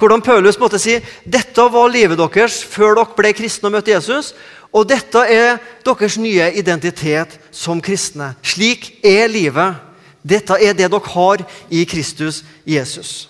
Hvordan 0.03 0.23
Paulus 0.23 0.59
måtte 0.59 0.81
si 0.83 0.97
dette 1.23 1.65
var 1.71 1.91
livet 1.93 2.19
deres 2.19 2.57
før 2.67 2.97
dere 2.99 3.15
ble 3.15 3.31
kristne 3.39 3.69
og 3.69 3.77
møtte 3.77 3.93
Jesus. 3.93 4.33
Og 4.75 4.89
dette 4.91 5.23
er 5.31 5.61
deres 5.87 6.17
nye 6.19 6.49
identitet 6.59 7.37
som 7.55 7.79
kristne. 7.79 8.33
Slik 8.43 8.97
er 9.07 9.31
livet 9.31 9.79
dette 10.27 10.59
er 10.59 10.75
det 10.75 10.91
dere 10.91 11.15
har 11.15 11.47
i 11.71 11.85
Kristus 11.87 12.43
Jesus. 12.67 13.29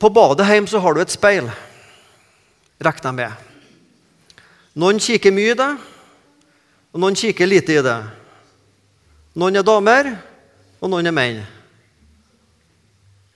På 0.00 0.08
badet 0.08 0.48
hjemme 0.48 0.68
så 0.68 0.80
har 0.80 0.94
du 0.94 1.04
et 1.04 1.12
speil, 1.12 1.52
regner 2.80 3.08
jeg 3.08 3.14
med. 3.20 3.48
Noen 4.80 4.98
kikker 5.00 5.32
mye 5.32 5.52
i 5.52 5.58
det, 5.60 5.72
og 6.92 7.04
noen 7.04 7.16
kikker 7.16 7.46
lite 7.52 7.76
i 7.76 7.84
det. 7.84 7.98
Noen 9.36 9.60
er 9.60 9.68
damer, 9.68 10.16
og 10.80 10.90
noen 10.90 11.12
er 11.12 11.20
menn. 11.20 11.44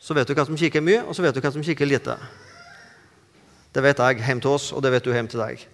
Så 0.07 0.15
vet 0.15 0.29
du 0.29 0.37
hvem 0.39 0.47
som 0.47 0.59
kikker 0.59 0.85
mye, 0.87 1.01
og 1.03 1.17
så 1.19 1.25
vet 1.25 1.35
du 1.35 1.41
hvem 1.43 1.57
som 1.57 1.65
kikker 1.67 1.89
lite. 1.89 2.15
Det 3.75 3.83
vet 3.83 3.99
jeg 3.99 4.21
hjemme 4.23 4.45
til 4.45 4.53
oss, 4.55 4.69
og 4.71 4.85
det 4.85 4.93
vet 4.95 5.03
du 5.03 5.11
hjemme 5.11 5.33
til 5.33 5.43
deg. 5.43 5.65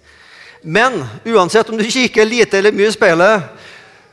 Men 0.64 1.02
uansett 1.28 1.68
om 1.68 1.76
du 1.76 1.84
kikker 1.84 2.24
lite 2.24 2.56
eller 2.56 2.72
mye 2.72 2.88
i 2.88 2.94
speilet, 2.94 3.44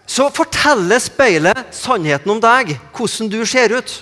så 0.09 0.27
forteller 0.35 0.99
speilet 0.99 1.71
sannheten 1.71 2.35
om 2.35 2.43
deg, 2.43 2.75
hvordan 2.97 3.31
du 3.31 3.39
ser 3.47 3.77
ut. 3.77 3.95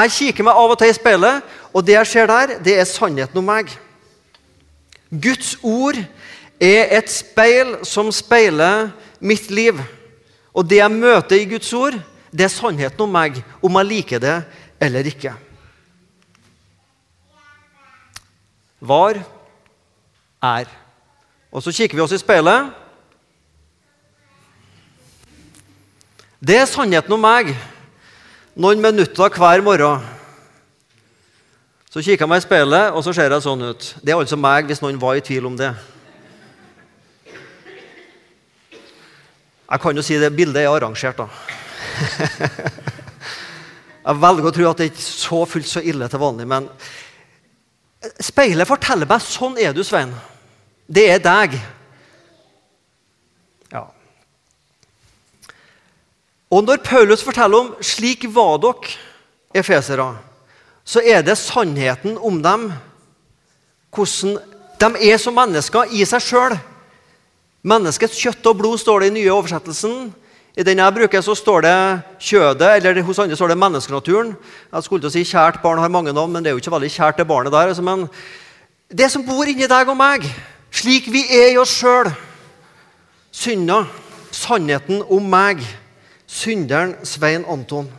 Jeg 0.00 0.16
kikker 0.16 0.48
meg 0.48 0.64
av 0.64 0.72
og 0.72 0.80
til 0.80 0.94
i 0.94 0.96
speilet, 0.96 1.54
og 1.76 1.84
det 1.84 1.98
jeg 1.98 2.12
ser 2.14 2.32
der, 2.32 2.56
det 2.64 2.80
er 2.80 2.88
sannheten 2.88 3.44
om 3.44 3.52
meg. 3.52 3.76
Guds 5.12 5.58
ord 5.60 6.00
er 6.56 6.96
et 7.02 7.12
speil 7.12 7.82
som 7.84 8.08
speiler 8.08 8.94
mitt 9.20 9.50
liv. 9.52 9.76
Og 10.56 10.64
det 10.64 10.80
jeg 10.80 11.00
møter 11.02 11.36
i 11.36 11.48
Guds 11.52 11.72
ord, 11.76 12.00
det 12.32 12.48
er 12.48 12.52
sannheten 12.52 13.04
om 13.04 13.12
meg, 13.12 13.42
om 13.60 13.76
jeg 13.80 13.92
liker 13.92 14.22
det 14.24 14.40
eller 14.80 15.06
ikke. 15.08 15.32
Var 18.80 19.22
er. 20.42 20.66
Og 21.52 21.62
så 21.62 21.72
kikker 21.72 21.96
vi 21.96 22.04
oss 22.04 22.12
i 22.12 22.20
speilet. 22.20 22.70
Det 26.40 26.58
er 26.60 26.68
sannheten 26.68 27.16
om 27.16 27.22
meg 27.22 27.54
noen 28.56 28.80
minutter 28.80 29.32
hver 29.36 29.64
morgen. 29.64 30.04
Så 31.90 32.02
kikker 32.04 32.24
jeg 32.24 32.28
meg 32.28 32.42
i 32.42 32.44
speilet, 32.44 32.92
og 32.92 33.04
så 33.04 33.12
ser 33.16 33.32
jeg 33.32 33.44
sånn 33.44 33.68
ut. 33.70 33.88
Det 34.04 34.12
er 34.12 34.20
altså 34.20 34.36
meg, 34.36 34.68
hvis 34.68 34.82
noen 34.84 35.00
var 35.00 35.16
i 35.16 35.24
tvil 35.24 35.48
om 35.48 35.56
det. 35.56 35.70
Jeg 39.66 39.82
kan 39.82 39.96
jo 39.96 40.04
si 40.04 40.18
det 40.20 40.32
bildet 40.36 40.62
er 40.62 40.70
arrangert, 40.70 41.18
da. 41.18 41.28
Jeg 44.06 44.22
velger 44.22 44.46
å 44.46 44.54
tro 44.54 44.68
at 44.70 44.78
det 44.78 44.90
ikke 44.92 45.02
er 45.02 45.08
så 45.10 45.40
fullt 45.50 45.68
så 45.70 45.82
ille 45.82 46.06
til 46.08 46.22
vanlig, 46.22 46.46
men 46.46 46.68
speilet 48.22 48.68
forteller 48.68 49.08
meg 49.10 49.24
sånn 49.24 49.58
er 49.58 49.74
du, 49.74 49.82
Svein. 49.84 50.12
Det 50.86 51.08
er 51.10 51.22
deg. 51.24 51.56
Og 56.50 56.62
når 56.62 56.76
Paulus 56.84 57.24
forteller 57.26 57.58
om 57.58 57.74
'slik 57.80 58.24
var 58.30 58.58
dere', 58.58 58.94
efesere, 59.54 60.16
så 60.84 61.00
er 61.04 61.22
det 61.22 61.38
sannheten 61.38 62.18
om 62.18 62.42
dem. 62.42 62.72
Hvordan 63.90 64.38
de 64.80 65.10
er 65.10 65.18
som 65.18 65.34
mennesker 65.34 65.90
i 65.90 66.04
seg 66.04 66.20
sjøl. 66.20 66.58
Menneskets 67.62 68.18
kjøtt 68.18 68.46
og 68.46 68.58
blod 68.58 68.78
står 68.78 69.00
det 69.00 69.06
i 69.06 69.14
nye 69.16 69.32
oversettelsen. 69.32 70.14
I 70.56 70.64
den 70.64 70.78
jeg 70.80 70.94
bruker, 70.94 71.20
så 71.20 71.34
står 71.36 71.60
det 71.60 71.78
kjødet, 72.18 72.76
eller 72.76 73.02
hos 73.04 73.18
andre 73.18 73.36
står 73.36 73.48
det 73.52 73.58
menneskenaturen. 73.60 74.36
Jeg 74.72 74.82
skulle 74.82 75.02
til 75.02 75.10
å 75.10 75.12
si 75.12 75.24
'kjært 75.24 75.60
barn 75.62 75.78
har 75.78 75.88
mange 75.88 76.12
navn', 76.12 76.32
men 76.32 76.42
det 76.42 76.50
er 76.50 76.54
jo 76.54 76.62
ikke 76.64 76.72
veldig 76.72 76.90
kjært 76.90 77.18
det 77.18 77.28
barnet 77.28 77.52
der. 77.52 77.68
Altså, 77.68 77.82
men 77.82 78.08
det 78.88 79.10
som 79.10 79.26
bor 79.26 79.44
inni 79.44 79.66
deg 79.68 79.88
og 79.88 79.96
meg, 79.96 80.24
slik 80.70 81.12
vi 81.12 81.24
er 81.28 81.52
i 81.52 81.58
oss 81.58 81.76
sjøl. 81.76 82.08
Synda, 83.32 83.84
sannheten 84.32 85.02
om 85.10 85.22
meg 85.22 85.60
synderen 86.26 86.94
Svein 87.04 87.44
Anton. 87.44 87.92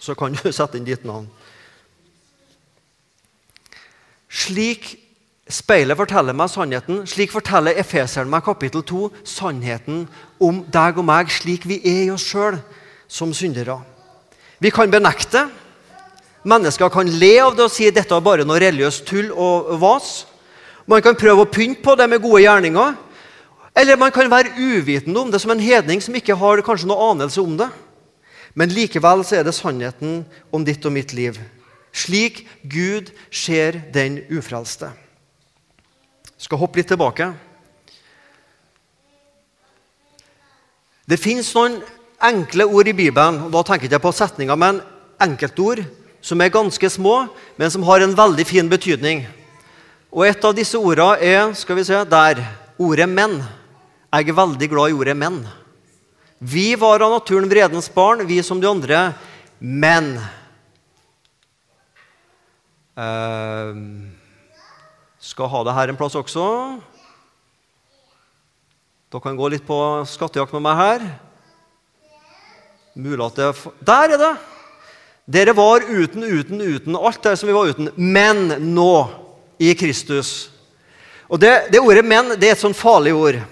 Så 0.00 0.14
kan 0.14 0.32
du 0.32 0.52
sette 0.52 0.78
inn 0.78 0.86
ditt 0.86 1.04
navn. 1.04 1.26
Slik 4.28 5.07
speilet 5.48 5.96
forteller 5.96 6.36
meg 6.36 6.50
sannheten, 6.52 7.02
slik 7.08 7.32
forteller 7.32 7.78
Efeseren 7.80 8.30
meg 8.30 8.44
kapittel 8.44 8.84
2 8.84 9.08
sannheten 9.26 10.04
om 10.40 10.60
deg 10.68 11.00
og 11.00 11.06
meg, 11.08 11.32
slik 11.32 11.66
vi 11.68 11.80
er 11.84 12.02
i 12.06 12.12
oss 12.12 12.26
sjøl 12.28 12.58
som 13.08 13.32
syndere. 13.32 13.78
Vi 14.60 14.70
kan 14.74 14.90
benekte. 14.90 15.46
Mennesker 16.48 16.90
kan 16.92 17.08
le 17.20 17.32
av 17.42 17.56
det 17.56 17.66
og 17.66 17.72
si 17.72 17.88
dette 17.90 18.14
er 18.14 18.24
bare 18.24 18.46
noe 18.46 18.60
religiøst 18.60 19.06
tull 19.08 19.32
og 19.32 19.74
vas. 19.80 20.26
Man 20.88 21.02
kan 21.04 21.18
prøve 21.18 21.44
å 21.44 21.50
pynte 21.50 21.82
på 21.84 21.96
det 21.98 22.08
med 22.08 22.22
gode 22.22 22.44
gjerninger. 22.44 22.94
Eller 23.78 24.00
man 24.00 24.12
kan 24.14 24.30
være 24.30 24.54
uvitende 24.56 25.20
om 25.20 25.30
det 25.30 25.40
som 25.42 25.52
en 25.54 25.62
hedning 25.62 26.00
som 26.02 26.16
ikke 26.18 26.36
har 26.38 26.64
kanskje 26.66 26.88
noe 26.90 27.12
anelse 27.12 27.42
om 27.42 27.58
det. 27.60 27.68
Men 28.58 28.72
likevel 28.74 29.22
så 29.26 29.38
er 29.38 29.44
det 29.46 29.54
sannheten 29.54 30.24
om 30.50 30.64
ditt 30.66 30.86
og 30.88 30.94
mitt 30.96 31.12
liv. 31.14 31.38
Slik 31.94 32.46
Gud 32.66 33.12
ser 33.30 33.78
den 33.94 34.22
ufrelste. 34.32 34.90
Skal 36.38 36.60
hoppe 36.60 36.78
litt 36.78 36.88
tilbake. 36.90 37.32
Det 41.08 41.16
fins 41.18 41.50
noen 41.56 41.78
enkle 42.22 42.66
ord 42.68 42.88
i 42.90 42.96
Bibelen, 42.96 43.40
og 43.46 43.52
da 43.54 43.62
tenker 43.64 43.86
jeg 43.86 43.94
ikke 43.94 44.06
på 44.08 44.14
setninger, 44.14 44.58
men 44.58 44.82
enkeltord 45.22 45.82
som 46.20 46.40
er 46.42 46.52
ganske 46.52 46.90
små, 46.90 47.28
men 47.56 47.70
som 47.72 47.86
har 47.86 48.04
en 48.04 48.16
veldig 48.16 48.46
fin 48.46 48.68
betydning. 48.68 49.24
Og 50.12 50.26
Et 50.26 50.44
av 50.44 50.54
disse 50.56 50.78
ordene 50.78 51.18
er 51.20 51.54
skal 51.54 51.76
vi 51.76 51.84
se, 51.84 52.04
der 52.04 52.44
ordet 52.78 53.08
'menn'. 53.08 53.44
Jeg 54.12 54.28
er 54.28 54.32
veldig 54.32 54.68
glad 54.68 54.90
i 54.90 54.92
ordet 54.92 55.16
'menn'. 55.16 55.46
Vi 56.40 56.74
var 56.74 57.02
av 57.02 57.10
naturen 57.10 57.48
vredens 57.48 57.88
barn, 57.88 58.26
vi 58.26 58.42
som 58.42 58.60
de 58.60 58.68
andre. 58.68 59.14
Men 59.60 60.20
uh, 62.96 63.74
Skal 65.28 65.50
ha 65.52 65.60
det 65.66 65.74
her 65.76 65.90
en 65.92 65.98
plass 65.98 66.14
også. 66.16 66.42
Dere 69.12 69.24
kan 69.24 69.36
gå 69.36 69.48
litt 69.52 69.66
på 69.66 69.76
skattejakt 70.08 70.54
med 70.56 70.64
meg 70.64 70.78
her. 70.78 71.04
Mulig 72.96 73.26
at 73.26 73.36
det 73.36 73.50
Der 73.84 74.14
er 74.14 74.22
det! 74.22 74.30
Dere 75.28 75.52
var 75.52 75.84
uten, 75.84 76.24
uten, 76.24 76.62
uten. 76.64 76.96
Alt 76.96 77.20
det 77.22 77.34
som 77.36 77.48
vi 77.48 77.56
var 77.56 77.68
uten. 77.68 77.90
Men 77.96 78.72
nå, 78.72 79.08
i 79.60 79.74
Kristus. 79.76 80.48
Og 81.28 81.40
Det, 81.40 81.68
det 81.72 81.80
ordet 81.80 82.04
'men' 82.04 82.40
det 82.40 82.48
er 82.48 82.52
et 82.52 82.64
sånn 82.64 82.72
farlig 82.72 83.12
ord. 83.12 83.42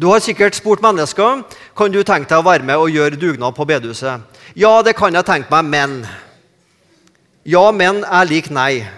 Du 0.00 0.08
har 0.10 0.18
sikkert 0.18 0.54
spurt 0.54 0.82
mennesker 0.82 1.44
kan 1.76 1.92
du 1.92 2.02
tenke 2.02 2.26
deg 2.28 2.38
å 2.38 2.50
være 2.50 2.64
med 2.64 2.76
og 2.76 2.90
gjøre 2.90 3.20
dugnad 3.20 3.54
på 3.54 3.66
bedehuset. 3.66 4.20
Ja, 4.56 4.82
det 4.82 4.96
kan 4.96 5.14
jeg 5.14 5.24
tenke 5.24 5.50
meg, 5.50 5.64
men 5.64 6.06
Ja, 7.44 7.70
men 7.70 8.04
er 8.04 8.24
lik 8.24 8.50
nei. 8.50 8.88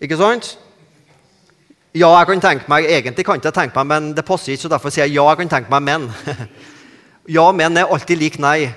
Ikke 0.00 0.16
sant? 0.16 0.61
Ja, 1.92 2.08
jeg 2.18 2.26
kan 2.26 2.40
tenke 2.40 2.70
meg, 2.72 2.86
Egentlig 2.88 3.24
kan 3.24 3.36
jeg 3.36 3.42
ikke 3.44 3.52
tenke 3.52 3.76
meg, 3.76 3.86
men 3.90 4.12
det 4.16 4.24
passer 4.24 4.54
ikke, 4.54 4.62
så 4.62 4.68
derfor 4.72 4.88
sier 4.88 5.04
jeg 5.04 5.18
ja, 5.18 5.26
jeg 5.28 5.42
kan 5.42 5.50
tenke 5.52 5.72
meg, 5.74 5.82
men. 5.84 6.06
ja, 7.36 7.50
men 7.52 7.76
er 7.76 7.90
alltid 7.92 8.16
lik 8.16 8.38
nei. 8.40 8.72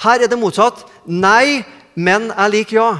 Her 0.00 0.22
er 0.24 0.30
det 0.30 0.38
motsatt. 0.40 0.86
Nei, 1.04 1.60
men 1.94 2.30
er 2.32 2.48
lik 2.48 2.72
ja. 2.72 2.94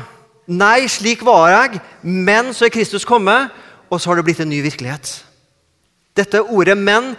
Nei, 0.49 0.85
slik 0.93 1.25
var 1.25 1.49
jeg, 1.53 1.81
men 2.03 2.53
så 2.53 2.67
er 2.67 2.75
Kristus 2.75 3.09
kommet, 3.09 3.49
og 3.89 4.01
så 4.01 4.11
har 4.11 4.21
det 4.21 4.27
blitt 4.29 4.43
en 4.45 4.51
ny 4.53 4.61
virkelighet. 4.65 5.25
Dette 6.17 6.43
ordet 6.43 6.77
'men' 6.77 7.15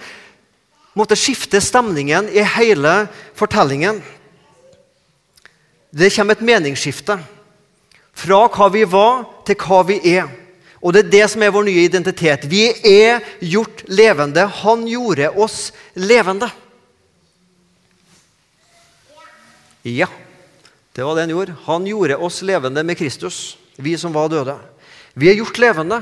måtte 0.93 1.15
skifte 1.15 1.61
stemningen 1.61 2.29
i 2.29 2.43
hele 2.43 3.07
fortellingen. 3.33 4.03
Det 5.91 6.13
kommer 6.15 6.35
et 6.35 6.45
meningsskifte. 6.45 7.17
Fra 8.13 8.47
hva 8.47 8.69
vi 8.69 8.83
var, 8.85 9.25
til 9.45 9.55
hva 9.55 9.81
vi 9.87 9.99
er. 10.03 10.27
Og 10.79 10.95
det 10.95 11.05
er 11.05 11.11
det 11.11 11.25
som 11.31 11.43
er 11.43 11.51
vår 11.51 11.65
nye 11.67 11.83
identitet. 11.83 12.45
Vi 12.47 12.69
er 12.87 13.19
gjort 13.43 13.83
levende. 13.91 14.45
Han 14.61 14.85
gjorde 14.87 15.31
oss 15.35 15.71
levende. 15.99 16.47
Ja, 19.83 20.07
det 20.95 21.03
var 21.03 21.15
det 21.15 21.27
han 21.27 21.33
gjorde. 21.33 21.55
Han 21.65 21.87
gjorde 21.87 22.17
oss 22.17 22.41
levende 22.43 22.83
med 22.83 22.97
Kristus, 22.99 23.57
vi 23.77 23.97
som 23.97 24.13
var 24.15 24.31
døde. 24.31 24.57
Vi 25.15 25.29
er 25.31 25.39
gjort 25.39 25.59
levende. 25.59 26.01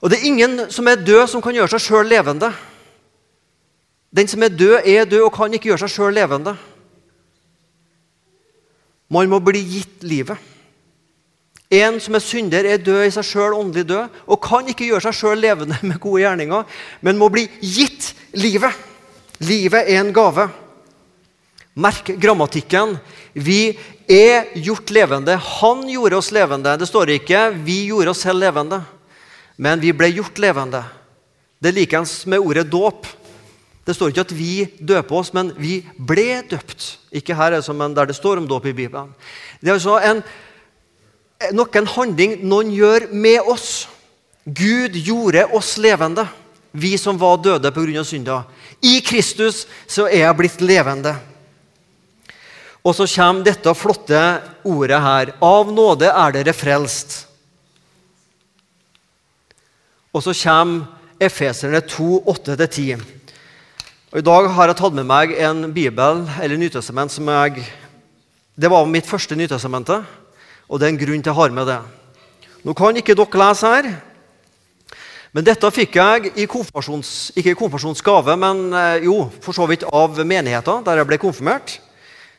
Og 0.00 0.10
det 0.10 0.18
er 0.18 0.28
ingen 0.28 0.70
som 0.70 0.88
er 0.88 1.00
død, 1.00 1.26
som 1.28 1.42
kan 1.42 1.56
gjøre 1.56 1.72
seg 1.74 1.84
sjøl 1.84 2.08
levende. 2.08 2.52
Den 4.14 4.28
som 4.30 4.42
er 4.42 4.54
død, 4.54 4.76
er 4.84 5.08
død 5.08 5.26
og 5.26 5.34
kan 5.34 5.52
ikke 5.52 5.72
gjøre 5.72 5.82
seg 5.84 5.92
sjøl 5.96 6.14
levende. 6.16 6.54
Man 9.08 9.28
må 9.32 9.40
bli 9.40 9.60
gitt 9.64 10.04
livet. 10.04 10.38
En 11.68 11.98
som 12.00 12.16
er 12.16 12.24
synder, 12.24 12.64
er 12.64 12.80
død 12.80 13.02
i 13.04 13.10
seg 13.12 13.26
sjøl, 13.28 13.56
åndelig 13.58 13.84
død, 13.90 14.14
og 14.24 14.40
kan 14.40 14.68
ikke 14.72 14.86
gjøre 14.88 15.04
seg 15.08 15.18
sjøl 15.18 15.42
levende 15.42 15.76
med 15.88 16.00
gode 16.00 16.22
gjerninger, 16.24 16.78
men 17.04 17.20
må 17.20 17.28
bli 17.32 17.44
gitt 17.60 18.14
livet. 18.38 18.72
Livet 19.44 19.84
er 19.84 20.00
en 20.00 20.14
gave. 20.16 20.48
Merk 21.78 22.08
grammatikken. 22.18 22.96
Vi 23.36 23.76
er 24.08 24.48
gjort 24.58 24.90
levende. 24.90 25.36
Han 25.36 25.84
gjorde 25.92 26.18
oss 26.18 26.32
levende. 26.34 26.72
Det 26.80 26.88
står 26.88 27.12
ikke 27.18 27.50
'vi 27.52 27.84
gjorde 27.92 28.10
oss 28.10 28.24
selv 28.24 28.40
levende', 28.40 28.82
men 29.56 29.80
vi 29.80 29.92
ble 29.92 30.08
gjort 30.10 30.38
levende. 30.38 30.82
Det 31.60 31.68
er 31.68 31.78
likeens 31.78 32.26
med 32.26 32.38
ordet 32.38 32.70
dåp. 32.70 33.06
Det 33.84 33.94
står 33.94 34.08
ikke 34.08 34.26
at 34.26 34.34
vi 34.36 34.68
døper 34.80 35.16
oss, 35.16 35.32
men 35.34 35.52
vi 35.56 35.84
ble 35.96 36.42
døpt. 36.50 36.98
Ikke 37.12 37.34
her 37.34 37.72
men 37.72 37.94
der 37.94 38.06
det 38.06 38.16
står 38.16 38.38
om 38.38 38.48
dåp 38.48 38.66
i 38.66 38.72
Bibelen. 38.72 39.14
Det 39.60 39.68
er 39.68 39.74
altså 39.74 39.98
en 39.98 40.22
noen 41.54 41.86
handling 41.94 42.38
noen 42.42 42.72
gjør 42.74 43.08
med 43.12 43.46
oss. 43.46 43.86
Gud 44.44 44.96
gjorde 44.96 45.44
oss 45.54 45.76
levende, 45.78 46.24
vi 46.72 46.96
som 46.98 47.18
var 47.18 47.38
døde 47.42 47.70
pga. 47.72 48.04
synda. 48.04 48.44
I 48.82 49.00
Kristus 49.00 49.66
så 49.86 50.06
er 50.06 50.24
jeg 50.24 50.36
blitt 50.36 50.60
levende. 50.60 51.16
Og 52.84 52.94
så 52.94 53.06
kommer 53.06 53.44
dette 53.44 53.74
flotte 53.74 54.20
ordet 54.64 55.00
her. 55.02 55.34
Av 55.42 55.72
nåde 55.72 56.08
er 56.08 56.32
dere 56.32 56.52
frelst. 56.52 57.26
Og 60.14 60.22
så 60.22 60.32
kommer 60.32 60.86
Efeserne 61.20 61.80
2, 61.82 62.22
8-10. 62.30 63.02
Og 64.12 64.18
I 64.18 64.24
dag 64.24 64.46
har 64.54 64.70
jeg 64.70 64.78
tatt 64.78 64.94
med 64.94 65.04
meg 65.04 65.34
en 65.36 65.66
bibel 65.74 66.22
eller 66.40 66.56
Nytestament 66.56 67.12
som 67.12 67.26
jeg 67.28 67.66
Det 68.54 68.70
var 68.70 68.86
mitt 68.86 69.06
første 69.06 69.36
Nytestamentet. 69.36 70.06
Og 70.68 70.78
det 70.78 70.86
er 70.86 70.92
en 70.92 71.00
grunn 71.00 71.24
til 71.24 71.32
å 71.32 71.38
ha 71.38 71.48
med 71.52 71.68
det. 71.70 71.78
Nå 72.66 72.74
kan 72.76 72.96
ikke 73.00 73.16
dere 73.16 73.40
lese 73.40 73.72
her, 73.72 73.88
men 75.32 75.44
dette 75.44 75.68
fikk 75.72 75.98
jeg 75.98 76.32
i 76.40 76.46
konfirmasjons, 76.48 77.10
ikke 77.36 77.52
i 77.52 77.58
konfirmasjonsgave, 77.58 78.36
men 78.40 78.62
eh, 78.72 79.04
jo, 79.04 79.26
for 79.44 79.56
så 79.56 79.66
vidt 79.68 79.84
av 79.84 80.16
menigheten 80.24 80.84
der 80.86 81.02
jeg 81.02 81.08
ble 81.10 81.18
konfirmert, 81.20 81.76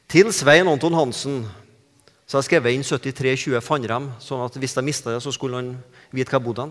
til 0.10 0.32
Svein 0.34 0.70
Anton 0.72 0.98
Hansen. 0.98 1.44
Så 2.26 2.40
jeg 2.40 2.48
skrev 2.48 2.70
inn 2.72 2.86
7320 2.86 3.62
Fannrem, 3.66 4.10
sånn 4.22 4.42
at 4.46 4.58
hvis 4.58 4.74
jeg 4.78 4.86
mista 4.86 5.14
det, 5.14 5.22
så 5.22 5.34
skulle 5.34 5.62
han 5.62 5.72
vite 6.14 6.34
hva 6.34 6.40
jeg 6.40 6.48
bodde. 6.50 6.68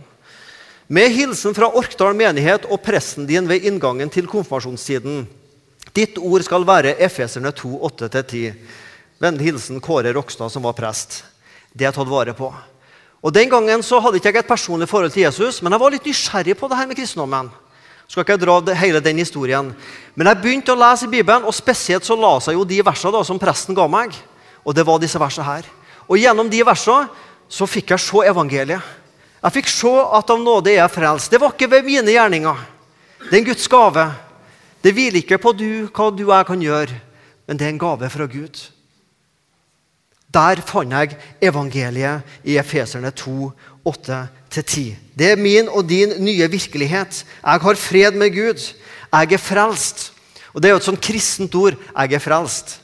Med 0.90 1.14
hilsen 1.14 1.54
fra 1.54 1.70
Orkdal 1.78 2.18
menighet 2.18 2.66
og 2.66 2.82
presten 2.82 3.26
din 3.28 3.46
ved 3.50 3.66
inngangen 3.68 4.10
til 4.10 4.26
konfirmasjonstiden. 4.30 5.26
Ditt 5.94 6.18
ord 6.18 6.42
skal 6.46 6.66
være 6.66 6.96
Efeserne 7.04 7.54
2, 7.54 7.72
8-10. 7.90 8.52
Vennlig 9.22 9.52
hilsen 9.52 9.82
Kåre 9.84 10.14
Rokstad, 10.16 10.50
som 10.50 10.66
var 10.66 10.76
prest. 10.78 11.20
Det 11.78 11.86
jeg 11.86 11.94
tatt 11.94 12.10
vare 12.10 12.34
på. 12.34 12.50
Og 13.22 13.34
Den 13.34 13.50
gangen 13.50 13.82
så 13.82 14.00
hadde 14.02 14.18
ikke 14.18 14.32
jeg 14.32 14.42
et 14.42 14.50
personlig 14.50 14.88
forhold 14.90 15.12
til 15.14 15.24
Jesus, 15.26 15.62
men 15.62 15.74
jeg 15.74 15.82
var 15.82 15.94
litt 15.94 16.06
nysgjerrig 16.06 16.54
på 16.58 16.68
det 16.70 16.78
her 16.78 16.86
med 16.90 16.98
kristendommen. 16.98 17.50
Skal 18.08 18.24
ikke 18.24 18.36
jeg 18.36 18.42
dra 18.46 18.74
hele 18.80 19.00
den 19.04 19.18
historien. 19.20 19.72
Men 20.14 20.30
jeg 20.30 20.40
begynte 20.42 20.72
å 20.72 20.78
lese 20.78 21.06
i 21.06 21.12
Bibelen, 21.12 21.44
og 21.44 21.54
spesielt 21.54 22.06
så 22.06 22.16
la 22.16 22.38
seg 22.40 22.56
jo 22.56 22.64
de 22.66 22.78
versene 22.82 23.12
da, 23.14 23.24
som 23.26 23.38
presten 23.38 23.76
ga 23.76 23.84
meg. 23.90 24.14
Og 24.64 24.74
det 24.74 24.86
var 24.86 25.02
disse 25.02 25.20
versene 25.20 25.46
her. 25.46 25.68
Og 26.08 26.16
gjennom 26.18 26.48
de 26.50 26.62
versene 26.64 27.10
så 27.52 27.68
fikk 27.68 27.92
jeg 27.92 28.04
se 28.06 28.24
evangeliet. 28.30 28.96
Jeg 29.38 29.54
fikk 29.54 29.68
se 29.70 29.92
at 30.18 30.32
av 30.32 30.40
nåde 30.40 30.72
er 30.72 30.80
jeg 30.80 30.94
frelst. 30.96 31.30
Det 31.30 31.40
var 31.42 31.52
ikke 31.54 31.70
ved 31.70 31.86
mine 31.86 32.14
gjerninger. 32.14 32.64
Det 33.28 33.34
er 33.34 33.38
en 33.42 33.50
Guds 33.50 33.68
gave. 33.70 34.08
Det 34.82 34.94
hviler 34.94 35.20
ikke 35.20 35.38
på 35.42 35.52
du, 35.58 35.68
hva 35.92 36.08
du 36.14 36.24
og 36.24 36.34
jeg 36.36 36.48
kan 36.48 36.64
gjøre, 36.64 36.98
men 37.46 37.58
det 37.58 37.66
er 37.66 37.72
en 37.74 37.80
gave 37.82 38.10
fra 38.10 38.26
Gud. 38.30 38.60
Der 40.34 40.60
fant 40.60 40.92
jeg 40.92 41.16
evangeliet 41.40 42.20
i 42.44 42.58
Efeserne 42.60 43.10
2, 43.10 43.50
8-10. 43.88 44.96
Det 45.16 45.30
er 45.32 45.40
min 45.40 45.68
og 45.68 45.88
din 45.88 46.12
nye 46.20 46.50
virkelighet. 46.50 47.24
Jeg 47.44 47.60
har 47.60 47.74
fred 47.74 48.12
med 48.12 48.30
Gud. 48.34 48.60
Jeg 49.12 49.32
er 49.32 49.38
frelst. 49.38 50.12
Og 50.52 50.62
Det 50.62 50.68
er 50.68 50.72
jo 50.72 50.76
et 50.82 50.84
sånt 50.84 51.00
kristent 51.00 51.54
ord. 51.54 51.74
Jeg 51.96 52.12
er 52.12 52.18
frelst. 52.18 52.80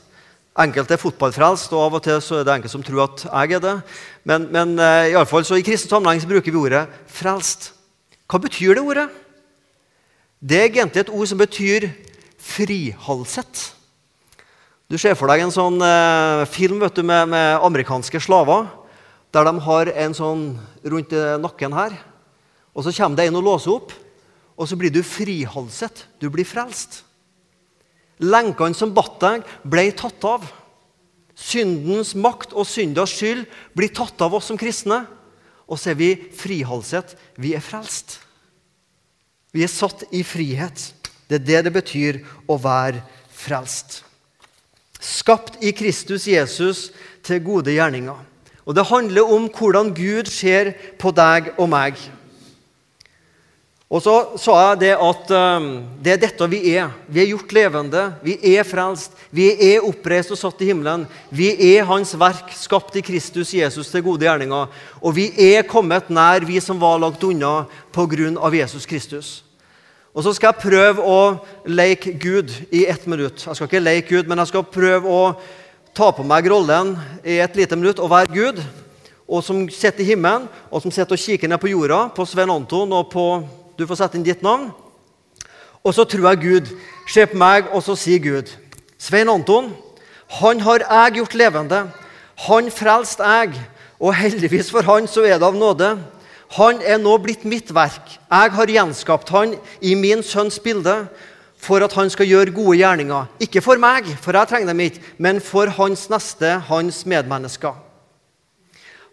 Enkelte 0.57 0.95
er 0.95 1.01
fotballfrelst, 1.01 1.73
og 1.75 1.83
av 1.83 1.97
og 1.97 2.03
til 2.03 2.21
så 2.23 2.39
er 2.39 2.45
det 2.47 2.53
enkelte 2.53 2.71
som 2.71 2.83
tror 2.83 3.03
at 3.03 3.25
jeg 3.27 3.57
er 3.57 3.59
det. 3.59 3.75
Men, 4.23 4.47
men 4.51 4.79
uh, 4.79 5.03
i, 5.03 5.11
alle 5.11 5.27
fall, 5.27 5.43
så 5.45 5.59
i 5.59 5.65
kristen 5.67 5.91
sammenheng 5.91 6.21
så 6.21 6.29
bruker 6.31 6.51
vi 6.51 6.57
ordet 6.57 6.87
'frelst'. 7.11 7.73
Hva 8.31 8.39
betyr 8.39 8.73
det 8.73 8.81
ordet? 8.81 9.09
Det 10.39 10.57
er 10.57 10.63
egentlig 10.63 10.99
et 11.01 11.09
ord 11.09 11.27
som 11.27 11.37
betyr 11.37 11.89
frihalset. 12.39 13.74
Du 14.85 14.99
ser 15.01 15.15
for 15.17 15.31
deg 15.31 15.41
en 15.41 15.53
sånn 15.53 15.79
eh, 15.81 16.43
film 16.53 16.77
du, 16.77 17.01
med, 17.01 17.31
med, 17.31 17.47
amerikanske 17.65 18.19
slaver, 18.21 18.67
der 19.33 19.47
de 19.47 19.63
har 19.65 19.89
en 20.05 20.13
sånn 20.13 20.43
rundt 20.85 21.15
eh, 21.17 21.37
nakken 21.41 21.73
her. 21.73 21.95
Og 22.75 22.85
Så 22.85 22.93
kommer 22.93 23.17
det 23.17 23.25
en 23.31 23.39
og 23.39 23.47
låser 23.47 23.73
opp, 23.73 23.95
og 24.55 24.69
så 24.69 24.77
blir 24.77 24.93
du 24.93 25.01
frihalset. 25.01 26.05
Du 26.21 26.29
blir 26.29 26.45
frelst. 26.45 27.01
Lenkene 28.21 28.77
som 28.77 28.93
batt 28.93 29.17
deg, 29.23 29.49
ble 29.65 29.89
tatt 29.97 30.29
av. 30.29 30.45
Syndens 31.35 32.13
makt 32.13 32.53
og 32.53 32.69
syndas 32.69 33.17
skyld 33.17 33.49
blir 33.75 33.89
tatt 33.89 34.21
av 34.21 34.37
oss 34.37 34.53
som 34.53 34.59
kristne. 34.59 35.01
Og 35.65 35.81
så 35.81 35.95
er 35.95 35.99
vi 35.99 36.13
frihalset. 36.37 37.17
Vi 37.41 37.57
er 37.57 37.65
frelst. 37.65 38.19
Vi 39.49 39.65
er 39.65 39.71
satt 39.71 40.05
i 40.13 40.21
frihet. 40.21 40.91
Det 41.25 41.41
er 41.41 41.47
det 41.49 41.63
det 41.65 41.79
betyr 41.81 42.21
å 42.45 42.61
være 42.61 43.01
frelst. 43.33 44.03
Skapt 44.99 45.59
i 45.63 45.71
Kristus 45.75 46.27
Jesus 46.27 46.89
til 47.23 47.43
gode 47.43 47.73
gjerninger. 47.73 48.17
Og 48.65 48.75
Det 48.75 48.85
handler 48.85 49.33
om 49.33 49.49
hvordan 49.49 49.93
Gud 49.93 50.25
ser 50.31 50.73
på 50.99 51.11
deg 51.11 51.53
og 51.57 51.69
meg. 51.69 51.99
Og 53.85 54.01
så 54.01 54.13
sa 54.41 54.55
jeg 54.71 54.79
det 54.81 54.93
at 54.97 55.29
um, 55.37 55.67
det 56.01 56.15
er 56.15 56.21
dette 56.23 56.47
vi 56.49 56.73
er. 56.73 56.89
Vi 57.05 57.21
er 57.21 57.29
gjort 57.29 57.53
levende. 57.53 58.07
Vi 58.25 58.33
er 58.55 58.65
frelst. 58.65 59.13
Vi 59.29 59.51
er 59.53 59.85
oppreist 59.85 60.33
og 60.33 60.41
satt 60.41 60.63
i 60.65 60.71
himmelen. 60.71 61.05
Vi 61.29 61.51
er 61.75 61.85
Hans 61.85 62.15
verk, 62.17 62.49
skapt 62.57 62.97
i 62.97 63.05
Kristus 63.05 63.53
Jesus 63.53 63.93
til 63.93 64.03
gode 64.03 64.25
gjerninger. 64.25 64.73
Og 65.05 65.15
vi 65.15 65.29
er 65.53 65.69
kommet 65.69 66.09
nær, 66.09 66.47
vi 66.49 66.57
som 66.59 66.81
var 66.81 66.97
lagt 66.97 67.23
unna 67.23 67.67
pga. 67.93 68.49
Jesus 68.57 68.89
Kristus. 68.89 69.44
Og 70.15 70.23
så 70.23 70.31
skal 70.31 70.53
jeg 70.53 70.63
prøve 70.63 71.03
å 71.03 71.19
leke 71.67 72.13
Gud 72.15 72.53
i 72.71 72.85
ett 72.87 73.03
minutt. 73.03 73.41
Jeg 73.43 73.57
skal 73.57 73.67
ikke 73.67 73.81
leke 73.83 74.13
Gud, 74.13 74.29
men 74.31 74.39
jeg 74.39 74.47
skal 74.47 74.63
prøve 74.63 75.11
å 75.11 75.33
ta 75.95 76.07
på 76.15 76.23
meg 76.23 76.47
rollen 76.47 76.93
i 77.19 77.35
et 77.43 77.57
lite 77.59 77.75
minutt 77.75 77.99
og 77.99 78.13
være 78.13 78.31
Gud. 78.31 78.61
Og 79.27 79.43
som 79.43 79.65
sitter 79.67 80.05
i 80.05 80.07
himmelen, 80.13 80.47
og 80.71 80.79
som 80.79 80.93
sitter 80.93 81.17
og 81.17 81.19
kikker 81.19 81.51
ned 81.51 81.59
på 81.59 81.73
jorda, 81.73 82.05
på 82.15 82.23
Svein 82.29 82.53
Anton 82.53 82.95
og 82.95 83.09
på 83.11 83.25
Du 83.75 83.83
får 83.83 83.99
sette 83.99 84.15
inn 84.15 84.23
ditt 84.23 84.39
navn. 84.39 84.69
Og 85.83 85.91
så 85.91 86.05
tror 86.07 86.29
jeg 86.29 86.43
Gud 86.45 86.69
ser 87.11 87.27
på 87.27 87.35
meg, 87.35 87.67
og 87.75 87.83
så 87.83 87.97
sier 87.99 88.23
Gud 88.23 88.53
Svein 88.95 89.27
Anton, 89.27 89.73
han 90.39 90.63
har 90.63 90.85
jeg 90.87 91.17
gjort 91.19 91.35
levende. 91.35 91.81
Han 92.47 92.71
frelste 92.71 93.23
jeg, 93.27 93.59
og 93.99 94.15
heldigvis 94.15 94.71
for 94.71 94.87
han 94.87 95.11
så 95.11 95.27
er 95.27 95.35
det 95.35 95.47
av 95.49 95.59
nåde. 95.59 95.97
Han 96.53 96.81
er 96.85 96.99
nå 97.01 97.15
blitt 97.23 97.45
mitt 97.47 97.71
verk. 97.73 98.17
Jeg 98.29 98.51
har 98.57 98.71
gjenskapt 98.77 99.31
han 99.33 99.55
i 99.81 99.95
min 99.97 100.21
sønns 100.23 100.59
bilde 100.61 101.07
for 101.65 101.81
at 101.81 101.95
han 101.97 102.11
skal 102.13 102.29
gjøre 102.29 102.53
gode 102.53 102.77
gjerninger. 102.77 103.31
Ikke 103.41 103.63
for 103.65 103.81
meg, 103.81 104.07
for 104.21 104.37
jeg 104.37 104.51
trenger 104.51 104.69
dem 104.69 104.83
ikke, 104.85 105.01
men 105.17 105.41
for 105.41 105.71
hans 105.79 106.05
neste, 106.13 106.59
hans 106.69 107.01
medmennesker. 107.09 107.81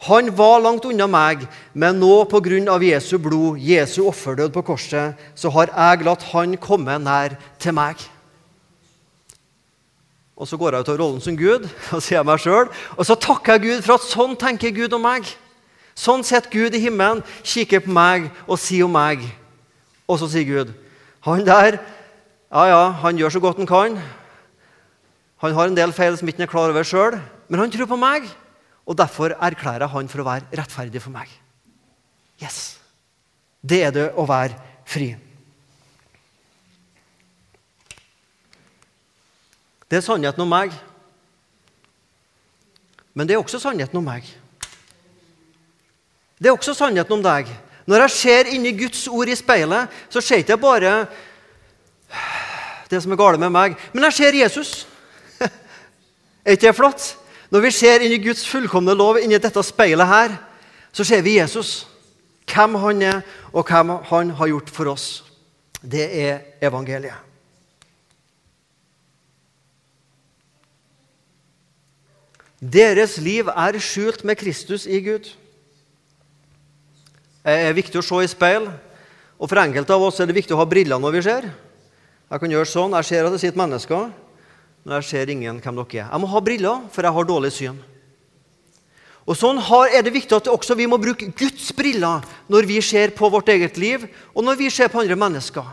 Han 0.08 0.32
var 0.34 0.58
langt 0.64 0.84
unna 0.88 1.06
meg, 1.06 1.44
men 1.78 2.00
nå 2.02 2.24
pga. 2.26 2.78
Jesu 2.82 3.18
blod, 3.22 3.60
Jesu 3.62 4.02
offerdød 4.08 4.50
på 4.50 4.64
korset, 4.66 5.14
så 5.34 5.50
har 5.54 5.70
jeg 5.70 6.04
latt 6.04 6.26
han 6.32 6.56
komme 6.58 6.98
nær 6.98 7.38
til 7.62 7.76
meg. 7.78 8.02
Og 10.36 10.48
så 10.48 10.58
går 10.58 10.74
jeg 10.74 10.82
ut 10.82 10.90
av 10.90 10.98
rollen 10.98 11.22
som 11.22 11.36
Gud 11.38 11.68
og 11.94 12.02
sier 12.02 12.24
meg 12.26 12.42
sjøl. 12.42 12.66
Og 12.98 13.06
så 13.06 13.14
takker 13.14 13.54
jeg 13.54 13.62
Gud 13.68 13.86
for 13.86 13.94
at 13.94 14.08
sånn 14.08 14.34
tenker 14.40 14.74
Gud 14.74 14.96
om 14.96 15.04
meg. 15.06 15.28
Sånn 15.98 16.24
sitter 16.24 16.50
Gud 16.52 16.76
i 16.76 16.80
himmelen, 16.82 17.20
kikker 17.44 17.84
på 17.84 17.92
meg 17.92 18.30
og 18.46 18.60
sier 18.60 18.86
om 18.86 18.94
meg. 18.94 19.24
Og 20.08 20.18
så 20.20 20.28
sier 20.32 20.48
Gud 20.48 20.72
Han 21.22 21.44
der, 21.46 21.78
ja, 22.50 22.62
ja, 22.66 22.82
han 23.04 23.18
gjør 23.18 23.36
så 23.36 23.40
godt 23.40 23.60
han 23.62 23.68
kan. 23.70 23.98
Han 25.44 25.54
har 25.54 25.68
en 25.70 25.76
del 25.76 25.92
feil 25.94 26.16
som 26.18 26.28
ikke 26.28 26.42
er 26.44 26.50
klar 26.50 26.72
over 26.72 26.86
sjøl, 26.86 27.14
men 27.48 27.62
han 27.62 27.70
tror 27.70 27.86
på 27.90 27.98
meg. 28.00 28.26
Og 28.82 28.98
derfor 28.98 29.36
erklærer 29.38 29.86
jeg 29.86 29.94
han 29.94 30.10
for 30.10 30.22
å 30.22 30.26
være 30.26 30.58
rettferdig 30.58 31.02
for 31.02 31.14
meg. 31.14 31.30
Yes. 32.42 32.80
Det 33.62 33.78
er 33.86 33.94
det 33.94 34.08
å 34.18 34.26
være 34.26 34.58
fri. 34.90 35.12
Det 39.86 40.00
er 40.00 40.04
sannheten 40.04 40.42
om 40.42 40.50
meg. 40.50 40.74
Men 43.14 43.28
det 43.28 43.36
er 43.36 43.42
også 43.42 43.60
sannheten 43.62 43.98
om 44.00 44.06
meg. 44.08 44.26
Det 46.42 46.50
er 46.50 46.56
også 46.56 46.74
sannheten 46.74 47.14
om 47.14 47.22
deg. 47.22 47.46
Når 47.86 48.02
jeg 48.04 48.10
ser 48.10 48.48
inni 48.50 48.72
Guds 48.74 49.04
ord 49.06 49.30
i 49.30 49.36
speilet, 49.38 49.90
så 50.10 50.20
ser 50.20 50.40
jeg 50.40 50.46
ikke 50.48 50.58
bare 50.58 50.92
det 52.90 52.98
som 53.02 53.12
er 53.14 53.20
galt 53.20 53.40
med 53.40 53.52
meg, 53.54 53.76
men 53.94 54.04
jeg 54.08 54.16
ser 54.18 54.36
Jesus. 54.36 54.70
er 56.44 56.56
ikke 56.56 56.66
det 56.66 56.76
flott? 56.76 57.04
Når 57.52 57.62
vi 57.64 57.70
ser 57.70 58.02
inni 58.02 58.18
Guds 58.20 58.42
fullkomne 58.48 58.94
lov 58.96 59.20
inni 59.20 59.38
dette 59.38 59.62
speilet 59.64 60.08
her, 60.08 60.34
så 60.92 61.04
ser 61.06 61.22
vi 61.22 61.38
Jesus. 61.38 61.86
Hvem 62.50 62.74
han 62.82 63.02
er, 63.06 63.20
og 63.52 63.68
hvem 63.68 63.94
han 64.10 64.32
har 64.36 64.50
gjort 64.50 64.70
for 64.70 64.90
oss. 64.92 65.06
Det 65.80 66.04
er 66.24 66.42
evangeliet. 66.62 67.16
Deres 72.62 73.16
liv 73.18 73.48
er 73.48 73.78
skjult 73.82 74.24
med 74.24 74.36
Kristus 74.38 74.86
i 74.86 75.00
Gud. 75.02 75.30
Det 77.42 77.54
er 77.66 77.74
viktig 77.74 77.98
å 77.98 78.04
se 78.06 78.22
i 78.22 78.30
speil. 78.30 78.68
Og 79.42 79.50
For 79.50 79.58
enkelte 79.58 79.94
av 79.94 80.04
oss 80.06 80.20
er 80.22 80.28
det 80.30 80.36
viktig 80.36 80.54
å 80.54 80.60
ha 80.60 80.66
briller 80.68 81.00
når 81.02 81.16
vi 81.16 81.22
ser. 81.26 81.48
Jeg 82.30 82.42
kan 82.42 82.54
gjøre 82.54 82.70
sånn. 82.70 82.94
Jeg 83.00 83.08
ser 83.08 83.26
at 83.26 83.34
det 83.34 83.40
sitter 83.42 83.58
mennesker, 83.58 84.12
men 84.84 84.94
jeg 85.00 85.08
ser 85.08 85.32
ingen 85.32 85.58
hvem 85.60 85.80
dere 85.82 86.04
er. 86.04 86.10
Jeg 86.12 86.22
må 86.22 86.30
ha 86.30 86.40
briller, 86.40 86.86
for 86.94 87.02
jeg 87.02 87.16
har 87.18 87.28
dårlig 87.28 87.52
syn. 87.54 87.82
Og 89.22 89.38
Sånn 89.38 89.60
er 89.62 90.02
det 90.02 90.14
viktig 90.14 90.34
at 90.34 90.50
også 90.50 90.74
vi 90.74 90.88
må 90.90 90.98
bruke 90.98 91.28
Guds 91.38 91.70
briller 91.74 92.24
når 92.50 92.66
vi 92.66 92.80
ser 92.82 93.14
på 93.14 93.28
vårt 93.30 93.50
eget 93.54 93.76
liv, 93.78 94.08
og 94.34 94.42
når 94.42 94.58
vi 94.58 94.70
ser 94.70 94.90
på 94.90 95.02
andre 95.02 95.18
mennesker. 95.18 95.66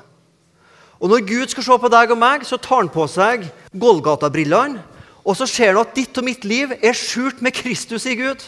Og 1.00 1.10
Når 1.10 1.26
Gud 1.26 1.50
skal 1.50 1.64
se 1.64 1.78
på 1.80 1.90
deg 1.90 2.12
og 2.12 2.18
meg, 2.20 2.46
så 2.46 2.58
tar 2.58 2.84
han 2.84 2.94
på 2.94 3.08
seg 3.08 3.48
Golgata-brillene 3.74 4.84
og 5.30 5.36
så 5.38 5.46
ser 5.46 5.76
du 5.76 5.82
at 5.82 5.94
ditt 5.94 6.18
og 6.18 6.26
mitt 6.26 6.46
liv 6.48 6.72
er 6.80 6.96
skjult 6.98 7.44
med 7.46 7.54
Kristus 7.54 8.08
i 8.10 8.16
Gud. 8.18 8.42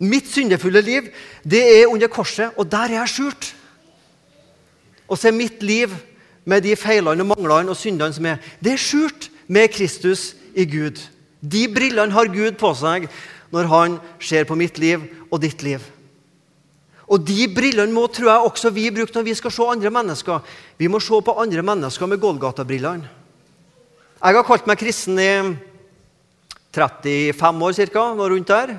Mitt 0.00 0.30
syndefulle 0.32 0.80
liv 0.80 1.10
det 1.44 1.60
er 1.60 1.90
under 1.90 2.08
korset, 2.08 2.54
og 2.56 2.68
der 2.70 2.88
er 2.88 3.00
jeg 3.02 3.14
skjult. 3.14 3.50
Og 5.10 5.18
så 5.18 5.28
er 5.28 5.36
mitt 5.36 5.62
liv 5.62 5.92
med 6.48 6.64
de 6.64 6.76
feilene 6.78 7.20
og 7.24 7.32
manglene 7.34 7.72
og 7.72 7.76
syndene 7.76 8.14
som 8.16 8.26
er, 8.30 8.40
det 8.62 8.74
er 8.74 8.80
skjult 8.80 9.28
med 9.50 9.68
Kristus 9.74 10.34
i 10.56 10.64
Gud. 10.64 11.00
De 11.40 11.66
brillene 11.72 12.14
har 12.14 12.32
Gud 12.32 12.56
på 12.60 12.72
seg 12.78 13.08
når 13.52 13.68
han 13.70 13.96
ser 14.22 14.46
på 14.48 14.56
mitt 14.58 14.78
liv 14.78 15.04
og 15.28 15.40
ditt 15.42 15.64
liv. 15.66 15.82
Og 17.10 17.24
De 17.26 17.48
brillene 17.50 17.90
må 17.92 18.06
tror 18.06 18.30
jeg 18.30 18.46
også 18.46 18.70
vi 18.70 18.90
bruke 18.94 19.12
når 19.16 19.26
vi 19.26 19.34
skal 19.34 19.52
se 19.52 19.66
andre 19.66 19.90
mennesker. 19.90 20.44
Vi 20.78 20.86
må 20.88 21.00
se 21.02 21.18
på 21.18 21.34
andre 21.42 21.62
mennesker 21.66 22.06
med 22.06 22.22
Golgata-brillene. 22.22 23.08
Jeg 24.20 24.36
har 24.36 24.46
kalt 24.46 24.68
meg 24.68 24.78
kristen 24.78 25.18
i 25.18 25.32
35 26.70 27.66
år 27.66 27.78
ca. 27.90 28.04
Noe 28.14 28.30
rundt 28.30 28.52
der. 28.52 28.76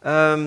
Um, 0.00 0.44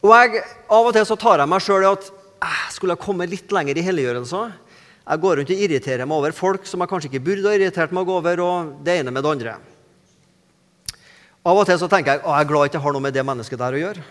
og 0.00 0.12
jeg, 0.14 0.44
Av 0.72 0.86
og 0.88 0.94
til 0.96 1.04
så 1.04 1.16
tar 1.20 1.42
jeg 1.42 1.52
meg 1.52 1.60
sjøl 1.60 1.84
i 1.84 1.90
at 1.90 2.06
eh, 2.08 2.62
skulle 2.72 2.94
jeg 2.96 3.04
komme 3.04 3.28
litt 3.28 3.52
lenger 3.52 3.76
i 3.76 3.84
helliggjørelse. 3.84 4.44
Jeg 5.10 5.20
går 5.20 5.36
rundt 5.40 5.52
og 5.52 5.64
irriterer 5.66 6.08
meg 6.08 6.22
over 6.22 6.36
folk 6.36 6.64
som 6.68 6.80
jeg 6.80 6.90
kanskje 6.92 7.10
ikke 7.10 7.26
burde 7.26 7.50
ha 7.50 7.58
irritert 7.58 7.92
meg 7.92 8.08
over. 8.08 8.40
og 8.40 8.72
det 8.84 9.00
ene 9.00 9.12
med 9.12 9.24
det 9.24 9.34
andre. 9.34 9.58
Av 11.40 11.56
og 11.56 11.66
til 11.68 11.78
så 11.80 11.88
tenker 11.88 12.14
jeg 12.14 12.22
at 12.22 12.26
jeg 12.28 12.44
er 12.44 12.48
glad 12.48 12.64
jeg 12.64 12.72
ikke 12.72 12.82
har 12.84 12.96
noe 12.96 13.04
med 13.04 13.14
det 13.16 13.26
mennesket 13.26 13.60
der 13.60 13.76
å 13.76 13.82
gjøre. 13.82 14.02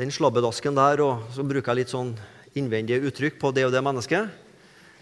Den 0.00 0.12
slabbedasken 0.12 0.76
der, 0.76 1.02
og 1.04 1.26
så 1.32 1.44
bruker 1.44 1.72
jeg 1.72 1.82
litt 1.82 1.92
sånn 1.92 2.14
innvendige 2.56 3.04
uttrykk 3.08 3.36
på 3.40 3.52
det 3.52 3.66
og 3.68 3.72
det 3.72 3.82
mennesket. 3.84 4.28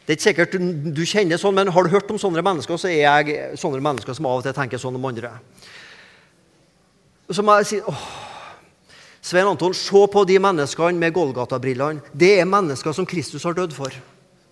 Det 0.07 0.15
er 0.15 0.19
ikke 0.19 0.27
sikkert 0.27 0.57
du 0.95 1.03
kjenner 1.07 1.39
sånn, 1.39 1.55
men 1.55 1.71
har 1.71 1.87
du 1.87 1.93
hørt 1.93 2.11
om 2.11 2.19
sånne 2.19 2.43
mennesker, 2.43 2.79
så 2.79 2.91
er 2.91 3.05
jeg 3.05 3.59
sånne 3.63 3.83
mennesker 3.83 4.17
som 4.17 4.27
av 4.27 4.41
og 4.41 4.47
til 4.47 4.57
tenker 4.57 4.83
sånn 4.83 4.99
om 4.99 5.07
andre. 5.07 5.37
Så 7.31 7.45
må 7.47 7.55
jeg 7.61 7.69
si 7.69 7.79
åh, 7.87 8.07
Svein 9.23 9.47
Anton, 9.47 9.75
se 9.77 10.01
på 10.11 10.25
de 10.27 10.39
menneskene 10.41 10.99
med 10.99 11.13
Golgata-brillene. 11.15 12.01
Det 12.17 12.39
er 12.41 12.49
mennesker 12.49 12.95
som 12.97 13.07
Kristus 13.07 13.45
har 13.45 13.55
dødd 13.55 13.77
for. 13.77 13.95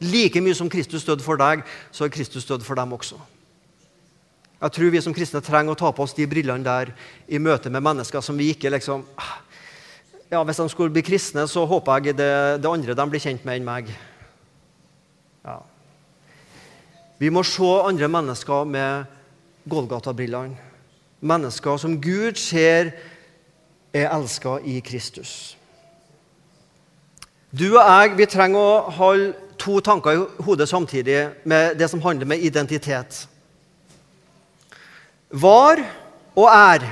Like 0.04 0.42
mye 0.44 0.54
som 0.54 0.68
Kristus 0.70 1.06
døde 1.06 1.24
for 1.24 1.40
deg, 1.40 1.64
så 1.90 2.04
har 2.04 2.12
Kristus 2.14 2.46
dødd 2.46 2.62
for 2.66 2.78
dem 2.78 2.92
også. 2.94 3.18
Jeg 4.58 4.74
tror 4.74 4.92
vi 4.92 5.02
som 5.02 5.14
kristne 5.14 5.40
trenger 5.42 5.74
å 5.74 5.78
ta 5.78 5.90
på 5.94 6.04
oss 6.04 6.14
de 6.16 6.26
brillene 6.26 6.66
der 6.66 6.90
i 7.30 7.38
møte 7.38 7.70
med 7.70 7.82
mennesker 7.82 8.22
som 8.22 8.38
vi 8.38 8.50
ikke 8.50 8.72
liksom 8.74 9.04
ah, 9.14 9.36
ja, 10.30 10.42
Hvis 10.42 10.58
de 10.58 10.66
skulle 10.68 10.92
bli 10.92 11.02
kristne, 11.06 11.46
så 11.48 11.64
håper 11.64 12.02
jeg 12.04 12.18
det, 12.18 12.30
det 12.62 12.70
andre 12.70 12.94
de 12.94 13.06
blir 13.08 13.22
kjent 13.22 13.46
med, 13.46 13.58
enn 13.58 13.66
meg. 13.66 13.92
Ja. 15.46 15.60
Vi 17.18 17.30
må 17.32 17.42
se 17.46 17.70
andre 17.86 18.10
mennesker 18.12 18.66
med 18.68 19.06
Golgata-brillene. 19.70 20.67
Mennesker 21.20 21.76
som 21.76 22.00
Gud 22.00 22.38
ser 22.38 22.92
er 23.94 24.10
elska 24.14 24.58
i 24.64 24.78
Kristus. 24.80 25.56
Du 27.50 27.78
og 27.78 27.82
jeg 27.82 28.16
vi 28.18 28.26
trenger 28.28 28.60
å 28.60 28.90
holde 28.98 29.32
to 29.58 29.80
tanker 29.80 30.14
i 30.14 30.42
hodet 30.44 30.68
samtidig 30.68 31.28
med 31.48 31.78
det 31.78 31.88
som 31.90 32.02
handler 32.02 32.28
med 32.28 32.44
identitet. 32.44 33.26
Var 35.30 35.82
og 36.36 36.48
er. 36.48 36.84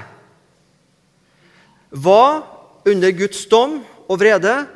Var 1.90 2.42
under 2.86 3.12
Guds 3.12 3.46
dom 3.46 3.78
og 4.08 4.20
vrede 4.20 4.66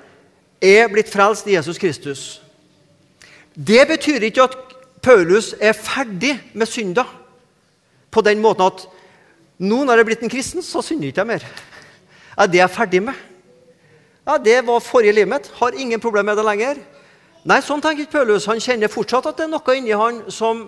er 0.60 0.88
blitt 0.92 1.10
frelst 1.10 1.48
i 1.48 1.56
Jesus 1.56 1.78
Kristus. 1.78 2.42
Det 3.54 3.82
betyr 3.88 4.28
ikke 4.28 4.46
at 4.46 4.56
Paulus 5.02 5.54
er 5.60 5.72
ferdig 5.72 6.36
med 6.52 6.68
synda 6.68 7.04
på 8.10 8.20
den 8.20 8.40
måten 8.42 8.68
at 8.68 8.86
nå 9.61 9.83
når 9.85 9.99
jeg 9.99 10.05
er 10.05 10.09
blitt 10.09 10.23
en 10.25 10.33
kristen, 10.33 10.64
så 10.64 10.81
synder 10.83 11.11
ikke 11.11 11.20
jeg 11.20 11.29
mer. 11.29 11.44
Ja, 12.37 12.46
det 12.46 12.61
er 12.61 12.64
jeg 12.64 12.77
ferdig 12.77 13.03
med. 13.05 13.27
Ja, 14.27 14.38
Det 14.38 14.66
var 14.66 14.81
forrige 14.81 15.12
livet 15.12 15.29
mitt. 15.29 15.51
Har 15.61 15.73
ingen 15.77 16.01
problemer 16.01 16.33
med 16.33 16.37
det 16.37 16.46
lenger. 16.46 16.81
Nei, 17.44 17.61
sånn 17.64 17.81
tenker 17.81 18.05
ikke 18.05 18.18
Paulus. 18.18 18.46
Han 18.46 18.61
kjenner 18.61 18.88
fortsatt 18.92 19.27
at 19.27 19.37
det 19.37 19.46
er 19.46 19.53
noe 19.53 19.77
inni 19.77 19.96
han 19.96 20.23
som 20.33 20.66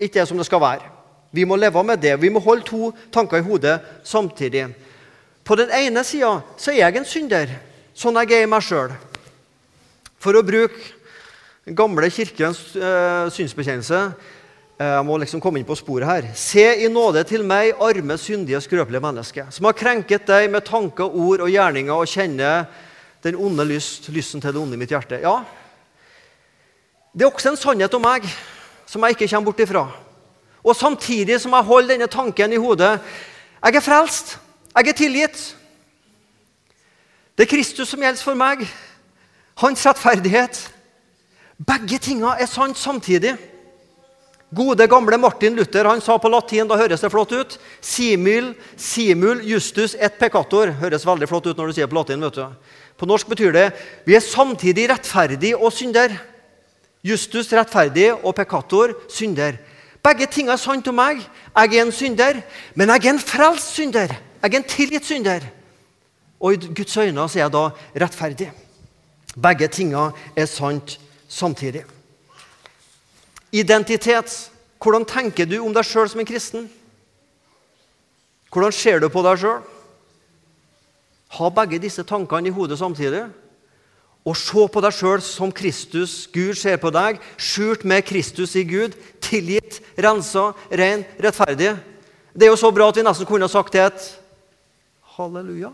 ikke 0.00 0.20
er 0.20 0.28
som 0.28 0.40
det 0.40 0.46
skal 0.48 0.60
være. 0.60 0.90
Vi 1.34 1.44
må 1.44 1.56
leve 1.56 1.82
med 1.84 2.00
det. 2.00 2.14
Vi 2.20 2.30
må 2.30 2.40
holde 2.40 2.64
to 2.64 2.92
tanker 3.12 3.40
i 3.40 3.46
hodet 3.46 3.80
samtidig. 4.04 4.68
På 5.44 5.56
den 5.56 5.70
ene 5.70 6.04
sida 6.04 6.40
er 6.68 6.78
jeg 6.78 6.96
en 6.96 7.04
synder, 7.08 7.50
sånn 7.94 8.16
jeg 8.22 8.32
er 8.32 8.46
i 8.46 8.50
meg 8.50 8.64
sjøl. 8.64 8.94
For 10.18 10.36
å 10.36 10.44
bruke 10.46 10.80
den 11.66 11.76
gamle 11.76 12.08
kirkens 12.12 12.60
uh, 12.76 13.28
synsbekjennelse 13.32 13.98
eh, 13.98 14.32
Jeg 14.74 15.04
må 15.06 15.16
liksom 15.22 15.38
komme 15.38 15.60
inn 15.60 15.66
på 15.68 15.76
sporet 15.78 16.08
her. 16.08 16.24
Se 16.34 16.64
i 16.82 16.88
nåde 16.90 17.22
til 17.28 17.44
meg, 17.46 17.76
arme, 17.78 18.16
syndige, 18.18 18.58
skrøpelige 18.64 19.02
menneske, 19.04 19.44
som 19.54 19.68
har 19.68 19.76
krenket 19.78 20.26
deg 20.26 20.48
med 20.50 20.66
tanker, 20.66 21.06
ord 21.06 21.44
og 21.44 21.52
gjerninger, 21.52 21.94
og 21.94 22.10
kjenner 22.10 22.64
den 23.22 23.38
onde 23.38 23.66
lyst, 23.68 24.08
lysten 24.10 24.42
til 24.42 24.50
det 24.50 24.60
onde 24.60 24.74
i 24.74 24.80
mitt 24.80 24.90
hjerte. 24.90 25.20
Ja, 25.22 25.44
det 27.14 27.22
er 27.22 27.30
også 27.30 27.52
en 27.52 27.60
sannhet 27.60 27.94
om 27.94 28.02
meg 28.02 28.26
som 28.90 29.06
jeg 29.06 29.14
ikke 29.14 29.30
kommer 29.30 29.52
bort 29.52 29.62
ifra. 29.62 29.84
Og 30.64 30.74
samtidig 30.74 31.38
som 31.40 31.54
jeg 31.54 31.70
holder 31.70 31.94
denne 31.94 32.10
tanken 32.10 32.52
i 32.52 32.58
hodet 32.58 32.98
Jeg 33.64 33.76
er 33.76 33.80
frelst. 33.80 34.38
Jeg 34.74 34.88
er 34.88 34.92
tilgitt. 34.92 35.56
Det 37.38 37.46
er 37.46 37.56
Kristus 37.56 37.88
som 37.88 38.02
gjelder 38.02 38.22
for 38.22 38.34
meg. 38.34 38.66
Hans 39.56 39.86
rettferdighet. 39.86 40.58
Begge 41.56 41.98
tinga 41.98 42.34
er 42.36 42.50
sant 42.50 42.78
samtidig. 42.78 43.38
Gode, 44.52 44.86
gamle 44.86 45.18
Martin 45.18 45.56
Luther 45.56 45.88
han 45.88 46.02
sa 46.04 46.18
på 46.20 46.30
latin 46.30 46.68
da 46.68 46.76
høres 46.78 47.02
det 47.02 47.10
flott 47.10 47.32
ut. 47.32 47.56
Simul, 47.80 48.52
simul 48.76 49.40
justus 49.46 49.96
et 49.98 50.18
peccator. 50.20 50.70
Høres 50.78 51.06
veldig 51.06 51.28
flott 51.30 51.48
ut 51.48 51.58
når 51.58 51.70
du 51.70 51.76
sier 51.78 51.90
på 51.90 51.96
latin. 51.96 52.20
vet 52.22 52.38
du. 52.38 52.44
På 52.96 53.06
norsk 53.06 53.28
betyr 53.32 53.52
det 53.54 53.66
vi 54.06 54.14
er 54.14 54.22
samtidig 54.22 54.88
rettferdig 54.92 55.54
og 55.56 55.72
synder. 55.74 56.14
Justus 57.04 57.50
rettferdig 57.52 58.12
og 58.14 58.34
peccator 58.36 58.94
synder. 59.10 59.58
Begge 60.04 60.28
ting 60.30 60.50
er 60.52 60.60
sant 60.60 60.86
om 60.88 60.98
meg. 61.00 61.24
Jeg 61.56 61.74
er 61.74 61.82
en 61.82 61.92
synder, 61.92 62.40
men 62.74 62.92
jeg 62.92 63.06
er 63.06 63.14
en 63.14 63.24
frelst 63.24 63.74
synder. 63.74 64.12
Jeg 64.42 64.52
er 64.52 64.60
en 64.60 64.68
tilgitt 64.68 65.08
synder. 65.08 65.48
Og 66.40 66.54
i 66.54 66.74
Guds 66.76 66.96
øyne 66.96 67.24
er 67.24 67.38
jeg 67.40 67.52
da 67.52 67.70
rettferdig. 68.04 68.50
Begge 69.34 69.68
tinga 69.68 70.10
er 70.36 70.46
sant 70.46 70.98
samtidig. 71.28 71.84
Identitet 73.54 74.50
Hvordan 74.84 75.06
tenker 75.08 75.46
du 75.48 75.60
om 75.62 75.72
deg 75.72 75.86
sjøl 75.86 76.10
som 76.10 76.20
en 76.20 76.28
kristen? 76.28 76.66
Hvordan 78.52 78.74
ser 78.74 79.00
du 79.00 79.06
på 79.08 79.22
deg 79.24 79.38
sjøl? 79.40 79.62
Ha 81.38 81.48
begge 81.56 81.80
disse 81.82 82.04
tankene 82.06 82.50
i 82.50 82.54
hodet 82.54 82.76
samtidig. 82.78 83.22
Og 84.24 84.36
se 84.36 84.66
på 84.72 84.82
deg 84.84 84.94
sjøl 84.96 85.22
som 85.24 85.52
Kristus, 85.52 86.26
Gud 86.32 86.56
ser 86.56 86.76
på 86.80 86.92
deg, 86.94 87.16
skjult 87.36 87.86
med 87.88 88.04
Kristus 88.08 88.54
i 88.56 88.66
Gud, 88.68 88.94
tilgitt, 89.24 89.80
rensa, 90.00 90.50
ren, 90.68 91.04
rettferdig. 91.20 91.74
Det 92.32 92.46
er 92.46 92.52
jo 92.52 92.60
så 92.60 92.70
bra 92.74 92.90
at 92.90 93.00
vi 93.00 93.04
nesten 93.04 93.28
kunne 93.28 93.48
sagt 93.52 93.72
det 93.76 93.86
et 93.86 94.06
halleluja. 95.16 95.72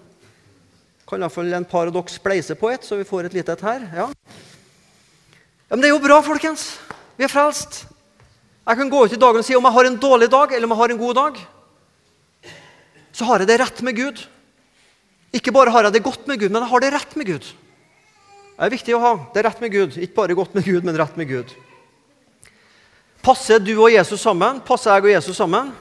Kan 1.11 1.23
iallfall 1.23 1.51
en 1.55 1.67
par 1.67 1.91
av 1.91 1.95
dere 1.95 2.15
spleise 2.15 2.55
på 2.59 2.71
et, 2.71 2.87
så 2.87 2.99
vi 2.99 3.07
får 3.07 3.29
et 3.29 3.37
lite 3.39 3.59
et 3.59 3.67
her. 3.67 3.87
Ja. 3.97 4.09
ja, 4.11 5.75
Men 5.75 5.83
det 5.83 5.91
er 5.91 5.97
jo 5.97 6.03
bra, 6.07 6.23
folkens. 6.23 6.73
Vi 7.17 7.27
er 7.27 7.33
frelst. 7.33 7.85
Jeg 8.67 8.79
kan 8.79 8.91
gå 8.93 9.05
ut 9.05 9.15
i 9.15 9.19
dagen 9.21 9.41
og 9.41 9.47
si 9.47 9.57
om 9.57 9.67
jeg 9.67 9.77
har 9.77 9.89
en 9.89 9.99
dårlig 10.03 10.29
dag 10.31 10.53
eller 10.53 10.69
om 10.69 10.75
jeg 10.75 10.83
har 10.83 10.93
en 10.95 11.01
god 11.01 11.17
dag. 11.19 11.41
Så 13.13 13.27
har 13.27 13.43
jeg 13.43 13.51
det 13.51 13.59
rett 13.63 13.83
med 13.83 13.97
Gud. 13.97 14.21
Ikke 15.35 15.55
bare 15.55 15.73
har 15.75 15.87
jeg 15.87 15.97
det 15.97 16.05
godt 16.05 16.27
med 16.31 16.39
Gud, 16.41 16.51
men 16.51 16.63
jeg 16.63 16.71
har 16.71 16.83
det 16.83 16.93
rett 16.95 17.17
med 17.19 17.27
Gud. 17.27 17.51
Det 18.61 18.67
er 18.67 18.73
viktig 18.75 18.95
å 18.97 19.03
ha 19.03 19.13
det 19.35 19.45
rett 19.47 19.61
med 19.63 19.73
Gud. 19.73 19.97
Ikke 19.97 20.19
bare 20.19 20.37
godt 20.39 20.55
med 20.55 20.67
Gud, 20.67 20.85
men 20.85 20.99
rett 20.99 21.17
med 21.19 21.31
Gud. 21.31 21.53
Passer 23.25 23.61
du 23.61 23.73
og 23.77 23.93
Jesus 23.93 24.21
sammen? 24.23 24.61
Passer 24.65 24.95
jeg 24.95 25.07
og 25.07 25.15
Jesus 25.15 25.37
sammen? 25.37 25.73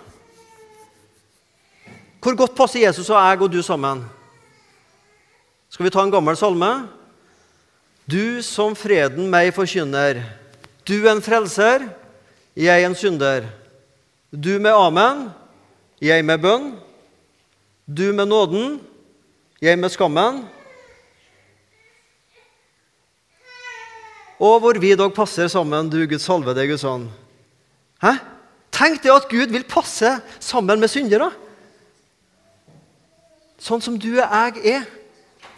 Hvor 2.20 2.36
godt 2.36 2.56
passer 2.56 2.84
Jesus 2.84 3.10
og 3.10 3.20
jeg 3.20 3.42
og 3.42 3.52
du 3.52 3.62
sammen? 3.64 4.04
Skal 5.70 5.86
vi 5.88 5.94
ta 5.94 6.04
en 6.04 6.12
gammel 6.12 6.38
salme? 6.40 6.72
Du 8.10 8.42
som 8.44 8.74
freden 8.76 9.30
meg 9.32 9.54
forkynner, 9.56 10.24
du 10.90 10.98
en 11.10 11.22
frelser, 11.22 11.86
jeg 12.58 12.84
en 12.86 12.96
synder. 12.98 13.48
Du 14.34 14.58
med 14.60 14.74
amen, 14.74 15.28
jeg 16.02 16.26
med 16.26 16.42
bønn. 16.42 16.72
Du 17.90 18.12
med 18.14 18.30
nåden, 18.30 18.80
jeg 19.62 19.80
med 19.80 19.90
skammen. 19.90 20.44
Og 24.40 24.60
hvor 24.64 24.78
vi 24.80 24.94
dog 24.96 25.14
passer 25.14 25.50
sammen, 25.52 25.90
du 25.90 26.06
Guds 26.08 26.24
salvede 26.24 26.68
Guds 26.68 26.84
ånd. 26.84 27.10
Hæ? 28.02 28.14
Tenk 28.72 29.02
det 29.04 29.12
at 29.12 29.28
Gud 29.28 29.52
vil 29.52 29.66
passe 29.68 30.14
sammen 30.40 30.80
med 30.80 30.92
syndere. 30.92 31.32
Sånn 33.60 33.84
som 33.84 33.98
du 34.00 34.14
og 34.14 34.24
jeg 34.24 34.76
er. 34.78 34.88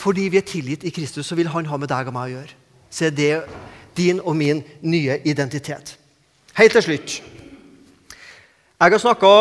Fordi 0.01 0.23
vi 0.33 0.39
er 0.39 0.47
tilgitt 0.47 0.83
i 0.87 0.89
Kristus, 0.89 1.27
så 1.27 1.35
vil 1.37 1.51
Han 1.53 1.67
ha 1.69 1.77
med 1.77 1.91
deg 1.91 2.07
og 2.09 2.15
meg 2.15 2.31
å 2.31 2.33
gjøre. 2.39 2.55
Så 2.89 3.11
det 3.13 3.43
din 3.97 4.21
og 4.21 4.35
min 4.35 4.63
nye 4.81 5.19
identitet. 5.25 5.97
Helt 6.57 6.71
til 6.77 6.83
slutt. 6.83 7.21
Jeg 8.81 8.91
har 8.91 8.97
snakka, 8.97 9.31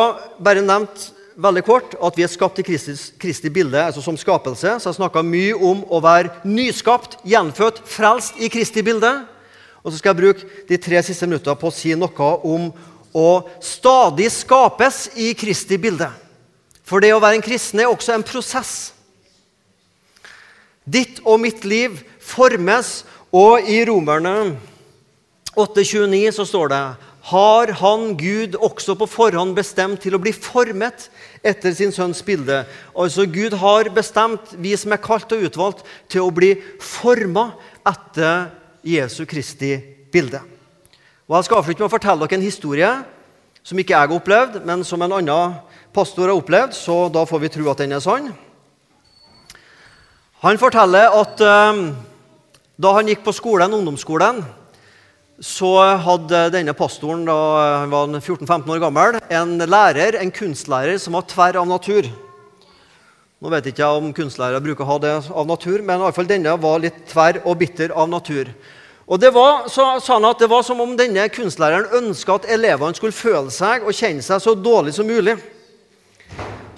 bare 0.44 0.62
nevnt 0.62 1.10
veldig 1.40 1.62
kort 1.64 1.94
at 1.96 2.16
vi 2.18 2.24
er 2.26 2.30
skapt 2.30 2.60
i 2.60 2.64
Kristus, 2.66 3.10
Kristi 3.20 3.48
bilde, 3.48 3.80
altså 3.80 4.02
som 4.04 4.18
skapelse. 4.20 4.76
Så 4.78 4.90
jeg 4.90 4.98
snakka 4.98 5.22
mye 5.24 5.56
om 5.56 5.82
å 5.88 6.00
være 6.04 6.42
nyskapt, 6.44 7.18
gjenfødt, 7.24 7.82
frelst 7.88 8.40
i 8.40 8.50
Kristi 8.52 8.84
bilde. 8.84 9.12
Og 9.80 9.92
så 9.92 9.98
skal 9.98 10.12
jeg 10.12 10.20
bruke 10.20 10.64
de 10.68 10.76
tre 10.76 11.00
siste 11.04 11.28
minuttene 11.28 11.56
på 11.56 11.70
å 11.70 11.74
si 11.74 11.94
noe 11.96 12.32
om 12.44 12.68
å 13.16 13.28
stadig 13.64 14.28
skapes 14.34 15.06
i 15.16 15.32
Kristi 15.38 15.80
bilde. 15.80 16.10
For 16.84 17.02
det 17.02 17.14
å 17.14 17.22
være 17.22 17.38
en 17.38 17.44
kristen 17.46 17.80
er 17.80 17.90
også 17.90 18.16
en 18.16 18.26
prosess. 18.26 18.92
Ditt 20.84 21.20
og 21.24 21.40
mitt 21.42 21.64
liv 21.64 22.00
formes, 22.20 23.04
og 23.30 23.68
i 23.70 23.78
Romerne 23.86 24.56
8,29 25.58 26.32
så 26.34 26.46
står 26.46 26.72
det 26.72 26.84
har 27.30 27.70
han 27.76 28.14
Gud 28.16 28.56
også 28.56 28.94
på 28.96 29.06
forhånd 29.10 29.52
bestemt 29.54 30.00
til 30.02 30.16
å 30.16 30.20
bli 30.22 30.32
formet 30.32 31.08
etter 31.44 31.74
sin 31.76 31.92
sønns 31.92 32.22
bilde. 32.24 32.62
Altså 32.96 33.26
Gud 33.28 33.54
har 33.60 33.90
bestemt 33.94 34.54
vi 34.56 34.72
som 34.80 34.94
er 34.96 35.02
kalt 35.04 35.30
og 35.36 35.44
utvalgt, 35.46 35.84
til 36.08 36.24
å 36.24 36.32
bli 36.34 36.54
forma 36.80 37.50
etter 37.86 38.48
Jesu 38.82 39.26
Kristi 39.28 39.76
bilde. 40.10 40.40
Og 41.28 41.36
Jeg 41.36 41.46
skal 41.46 41.60
avslutte 41.60 41.84
med 41.84 41.90
å 41.90 41.92
fortelle 41.92 42.26
dere 42.26 42.40
en 42.40 42.48
historie 42.48 42.92
som 43.62 43.78
ikke 43.78 43.92
jeg 43.92 44.08
har 44.08 44.16
opplevd, 44.16 44.62
men 44.64 44.82
som 44.82 45.02
en 45.04 45.18
annen 45.20 45.58
pastor 45.94 46.30
har 46.30 46.40
opplevd, 46.40 46.72
så 46.74 47.04
da 47.12 47.26
får 47.28 47.44
vi 47.44 47.52
tro 47.52 47.68
at 47.70 47.84
den 47.84 47.92
er 47.92 48.02
sann. 48.02 48.32
Han 50.40 50.58
forteller 50.58 51.12
at 51.20 51.42
um, 51.44 51.90
da 52.80 52.94
han 52.96 53.10
gikk 53.10 53.20
på 53.26 53.34
skolen, 53.36 53.74
ungdomsskolen, 53.76 54.40
så 55.40 55.72
hadde 56.00 56.46
denne 56.54 56.72
pastoren 56.76 57.26
da 57.28 57.36
han 57.82 57.92
var 57.92 58.08
14-15 58.08 58.72
år 58.72 58.80
gammel, 58.80 59.18
en 59.28 59.54
lærer, 59.60 60.16
en 60.20 60.32
kunstlærer 60.32 61.00
som 61.00 61.16
var 61.16 61.26
tverr 61.28 61.58
av 61.60 61.68
natur. 61.68 62.08
Nå 63.40 63.52
vet 63.52 63.68
jeg 63.68 63.74
ikke 63.74 63.88
om 63.96 64.10
kunstlærere 64.16 64.60
bruker 64.64 64.84
å 64.84 64.90
ha 64.94 64.98
det 65.00 65.12
av 65.28 65.48
natur, 65.48 65.80
men 65.80 65.96
i 65.96 66.04
alle 66.06 66.16
fall 66.16 66.28
denne 66.28 66.56
var 66.60 66.80
litt 66.80 67.06
tverr 67.08 67.42
og 67.44 67.56
bitter 67.60 67.92
av 67.96 68.08
natur. 68.12 68.48
Og 69.08 69.20
det 69.20 69.32
var, 69.34 69.64
så 69.72 69.94
sa 70.00 70.16
han 70.16 70.28
at 70.28 70.40
det 70.40 70.48
var 70.52 70.64
som 70.64 70.80
om 70.80 70.92
denne 70.96 71.24
kunstlæreren 71.32 71.88
ønska 72.00 72.36
at 72.36 72.48
elevene 72.52 72.96
skulle 72.96 73.16
føle 73.16 73.52
seg 73.52 73.84
og 73.84 73.96
kjenne 73.96 74.24
seg 74.24 74.44
så 74.44 74.54
dårlig 74.56 74.92
som 74.96 75.08
mulig. 75.08 75.36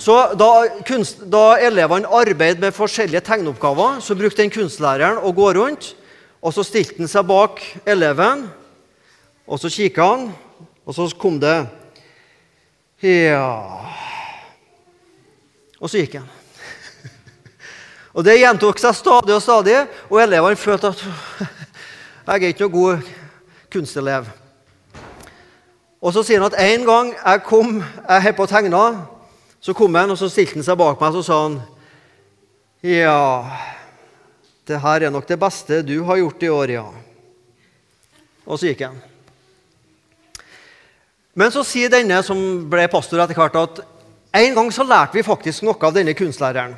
Så 0.02 0.16
da, 0.34 0.50
kunst, 0.88 1.20
da 1.30 1.60
elevene 1.62 2.10
arbeidet 2.10 2.58
med 2.62 2.74
forskjellige 2.74 3.22
tegneoppgaver, 3.28 4.00
så 4.02 4.16
brukte 4.18 4.42
den 4.42 4.50
kunstlæreren 4.50 5.20
å 5.22 5.30
gå 5.36 5.52
rundt 5.54 5.92
og 6.42 6.50
så 6.50 6.64
stilte 6.66 6.98
han 6.98 7.10
seg 7.10 7.26
bak 7.28 7.60
eleven, 7.86 8.48
og 9.46 9.60
så 9.62 9.70
kikka 9.70 10.06
han, 10.10 10.24
og 10.82 10.96
så 10.96 11.06
kom 11.18 11.38
det 11.42 11.54
Ja 13.02 13.46
Og 15.82 15.90
så 15.90 15.98
gikk 15.98 16.14
han. 16.20 16.26
Og 18.14 18.22
Det 18.22 18.36
gjentok 18.38 18.78
seg 18.78 18.94
stadig 18.94 19.34
og 19.34 19.42
stadig, 19.42 19.80
og 20.10 20.20
elevene 20.22 20.58
følte 20.58 20.92
at 20.92 21.02
jeg 22.26 22.36
er 22.36 22.52
ikke 22.52 22.68
noen 22.68 22.74
god 22.76 23.08
kunstelev. 23.72 24.28
Og 26.02 26.14
Så 26.14 26.22
sier 26.22 26.42
han 26.42 26.52
at 26.52 26.58
en 26.62 26.86
gang 26.86 27.10
jeg 27.16 27.42
kom, 27.46 27.80
jeg 27.82 28.22
holdt 28.26 28.38
på 28.38 28.46
å 28.46 28.52
tegne, 28.52 28.84
så 29.62 29.74
kom 29.78 29.94
han 29.94 30.10
og 30.10 30.18
så 30.18 30.28
stilte 30.30 30.58
han 30.58 30.66
seg 30.66 30.80
bak 30.80 31.00
meg 31.00 31.12
og 31.12 31.20
så 31.20 31.28
sa 31.28 31.38
han, 31.46 31.60
Ja 32.82 33.22
det 34.68 34.78
her 34.82 35.06
er 35.06 35.10
nok 35.10 35.26
det 35.26 35.38
beste 35.40 35.80
du 35.82 35.96
har 36.06 36.20
gjort 36.20 36.42
i 36.42 36.50
år, 36.50 36.70
ja. 36.76 36.84
Og 38.46 38.58
så 38.58 38.70
gikk 38.70 38.84
han. 38.86 39.00
Men 41.34 41.50
så 41.54 41.64
sier 41.66 41.90
denne 41.90 42.20
som 42.26 42.38
ble 42.70 42.86
pastor 42.92 43.22
etter 43.22 43.38
hvert, 43.38 43.56
at 43.58 43.82
en 44.42 44.56
gang 44.56 44.70
så 44.72 44.86
lærte 44.86 45.16
vi 45.16 45.26
faktisk 45.26 45.64
noe 45.66 45.78
av 45.82 45.94
denne 45.96 46.14
kunstlæreren. 46.16 46.76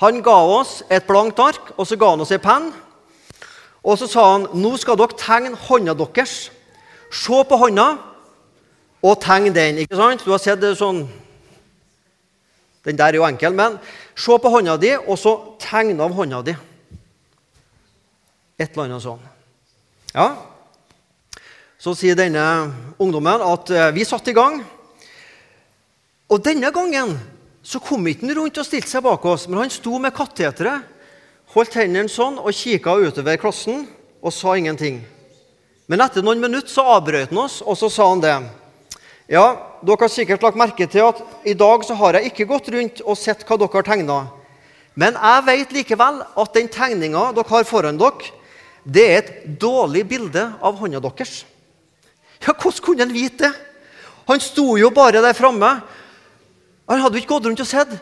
Han 0.00 0.22
ga 0.24 0.36
oss 0.58 0.80
et 0.88 1.06
blankt 1.06 1.40
ark, 1.42 1.74
og 1.76 1.86
så 1.86 1.98
ga 2.00 2.14
han 2.14 2.24
oss 2.24 2.32
en 2.34 2.42
penn. 2.42 2.70
Og 3.84 3.98
så 4.00 4.08
sa 4.10 4.24
han 4.32 4.48
nå 4.56 4.74
skal 4.80 4.98
dere 4.98 5.18
tegne 5.20 5.56
hånda 5.68 5.94
deres. 6.00 6.50
Se 7.12 7.42
på 7.44 7.58
hånda 7.60 7.86
og 9.00 9.20
tegn 9.20 9.52
den. 9.54 9.78
ikke 9.80 9.96
sant? 9.96 10.24
Du 10.24 10.32
har 10.32 10.40
sett 10.40 10.60
det 10.60 10.74
sånn 10.78 11.04
Den 12.84 12.96
der 12.96 13.12
er 13.12 13.20
jo 13.20 13.26
enkel, 13.26 13.52
men 13.56 13.76
se 14.16 14.36
på 14.40 14.52
hånda 14.52 14.76
di, 14.80 14.94
og 14.96 15.18
så 15.20 15.34
tegn 15.60 16.00
av 16.00 16.14
hånda 16.16 16.40
di. 16.46 16.54
Et 18.60 18.70
eller 18.70 18.86
annet 18.86 19.04
sånn. 19.04 19.20
Ja, 20.14 20.28
så 21.80 21.94
sier 21.96 22.16
denne 22.18 22.44
ungdommen 23.00 23.40
at 23.40 23.70
eh, 23.72 23.90
vi 23.96 24.04
satte 24.04 24.32
i 24.32 24.36
gang. 24.36 24.58
Og 26.28 26.42
denne 26.44 26.68
gangen 26.74 27.14
så 27.64 27.80
kom 27.80 28.04
ikke 28.08 28.26
han 28.26 28.36
rundt 28.36 28.60
og 28.60 28.66
stilte 28.66 28.90
seg 28.90 29.04
bak 29.04 29.24
oss, 29.24 29.46
men 29.48 29.62
han 29.62 29.72
sto 29.72 29.96
med 30.00 30.12
kateteret, 30.16 30.84
holdt 31.54 31.78
hendene 31.80 32.12
sånn 32.12 32.36
og 32.38 32.52
kikka 32.54 32.98
utover 33.00 33.40
klassen 33.40 33.86
og 34.20 34.32
sa 34.34 34.54
ingenting. 34.56 35.00
Men 35.90 36.04
etter 36.04 36.22
noen 36.22 36.42
minutter 36.42 36.70
så 36.70 36.84
avbrøt 36.98 37.32
han 37.32 37.40
oss, 37.42 37.58
og 37.64 37.74
så 37.80 37.88
sa 37.90 38.10
han 38.12 38.22
det. 38.22 38.36
Ja, 39.30 39.78
dere 39.86 40.02
har 40.02 40.10
sikkert 40.10 40.42
lagt 40.42 40.58
merke 40.58 40.88
til 40.90 41.04
at 41.06 41.20
i 41.46 41.54
dag 41.54 41.84
så 41.86 41.94
har 41.94 42.18
jeg 42.18 42.32
ikke 42.32 42.48
gått 42.50 42.68
rundt 42.74 43.00
og 43.04 43.18
sett 43.18 43.44
hva 43.46 43.56
dere 43.60 43.76
har 43.76 43.86
tegna. 43.86 44.18
Men 44.98 45.14
jeg 45.14 45.44
vet 45.46 45.74
likevel 45.76 46.18
at 46.26 46.56
den 46.56 46.70
tegninga 46.72 47.28
dere 47.36 47.52
har 47.52 47.68
foran 47.68 48.00
dere, 48.00 48.32
det 48.82 49.04
er 49.06 49.18
et 49.20 49.32
dårlig 49.60 50.02
bilde 50.08 50.42
av 50.58 50.80
hånda 50.80 51.02
deres. 51.04 51.44
Ja, 52.42 52.56
Hvordan 52.56 52.82
kunne 52.82 53.04
han 53.04 53.14
vite 53.14 53.44
det? 53.44 53.52
Han 54.26 54.40
sto 54.42 54.76
jo 54.78 54.90
bare 54.94 55.22
der 55.22 55.34
framme. 55.34 55.68
Han 56.88 57.00
hadde 57.02 57.18
jo 57.18 57.22
ikke 57.22 57.34
gått 57.34 57.46
rundt 57.48 57.62
og 57.62 57.68
sett. 57.68 57.92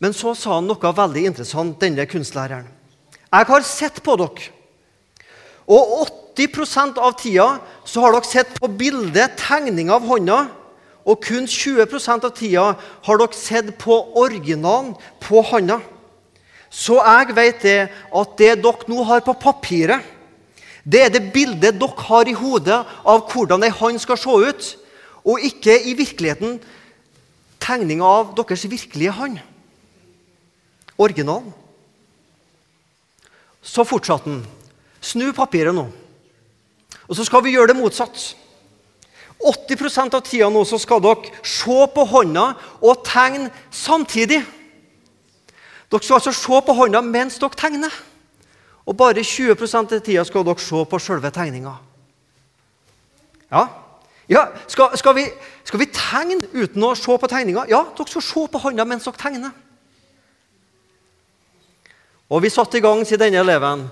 Men 0.00 0.14
så 0.14 0.34
sa 0.36 0.58
han 0.58 0.68
noe 0.68 0.92
veldig 0.94 1.24
interessant, 1.28 1.78
denne 1.80 2.04
kunstlæreren. 2.06 2.68
Jeg 3.28 3.48
har 3.48 3.64
sett 3.66 4.00
på 4.04 4.16
dere. 4.20 4.48
Og 5.68 6.08
80% 6.38 6.98
av 7.02 7.16
tida 7.18 7.48
så 7.84 8.04
har 8.04 8.14
dere 8.14 8.28
sett 8.28 8.54
på 8.60 8.70
bildet, 8.70 9.34
tegning 9.40 9.90
av 9.90 10.06
hånda. 10.06 10.44
Og 11.08 11.22
kun 11.24 11.48
20% 11.48 12.26
av 12.28 12.34
tida 12.36 12.66
har 12.78 13.20
dere 13.20 13.38
sett 13.38 13.72
på 13.80 13.96
originalen 14.20 14.94
på 15.24 15.42
hånda. 15.42 15.80
Så 16.70 16.98
jeg 17.00 17.34
vet 17.34 17.62
det 17.64 17.78
at 17.88 18.36
det 18.38 18.54
dere 18.62 18.90
nå 18.92 19.04
har 19.08 19.24
på 19.26 19.34
papiret, 19.40 20.04
det 20.88 21.00
er 21.04 21.10
det 21.12 21.32
bildet 21.34 21.80
dere 21.80 22.06
har 22.08 22.28
i 22.28 22.36
hodet 22.36 22.78
av 23.04 23.24
hvordan 23.32 23.66
ei 23.66 23.72
hånd 23.74 24.00
skal 24.00 24.20
se 24.20 24.36
ut. 24.50 24.76
og 25.28 25.42
ikke 25.44 25.74
i 25.84 25.92
virkeligheten 25.92 26.60
tegninga 27.60 28.04
av 28.04 28.30
deres 28.38 28.64
virkelige 28.64 29.12
hånd. 29.12 29.38
Originalen. 30.96 31.52
Så 33.60 33.84
fortsatte 33.84 34.30
han. 34.30 34.46
Snu 35.00 35.32
papiret 35.36 35.74
nå. 35.74 35.84
Og 37.08 37.16
så 37.16 37.24
skal 37.24 37.44
vi 37.44 37.54
gjøre 37.56 37.72
det 37.72 37.78
motsatt. 37.78 38.36
80 39.38 40.14
av 40.14 40.22
tida 40.26 40.48
nå 40.50 40.64
så 40.66 40.80
skal 40.82 41.00
dere 41.02 41.30
se 41.46 41.80
på 41.94 42.04
hånda 42.10 42.50
og 42.82 43.04
tegne 43.06 43.50
samtidig. 43.70 44.40
Dere 45.88 46.04
skal 46.04 46.18
altså 46.18 46.34
se 46.34 46.62
på 46.66 46.74
hånda 46.74 47.02
mens 47.06 47.38
dere 47.38 47.56
tegner. 47.56 47.94
Og 48.88 48.96
bare 48.96 49.22
20% 49.22 49.94
av 49.94 50.02
tida 50.04 50.24
skal 50.24 50.44
dere 50.44 50.64
se 50.64 50.84
på 50.90 51.00
selve 51.00 51.30
tegninga. 51.30 51.76
Ja, 53.52 53.64
ja 54.28 54.44
skal, 54.66 54.96
skal, 54.98 55.14
vi, 55.16 55.24
skal, 55.64 55.80
vi, 55.80 55.88
tegne 55.94 56.42
uten 56.52 56.84
å 56.84 56.92
se 56.98 57.16
på 57.16 57.30
tegninga? 57.30 57.64
Ja, 57.70 57.86
dere 57.96 58.10
skal 58.10 58.26
se 58.26 58.46
på 58.52 58.62
hånda 58.66 58.84
mens 58.84 59.06
dere 59.06 59.22
tegner. 59.22 59.56
Og 62.28 62.42
Vi 62.44 62.50
satte 62.52 62.76
i 62.76 62.84
gang, 62.84 63.06
sier 63.08 63.20
denne 63.20 63.40
eleven. 63.40 63.86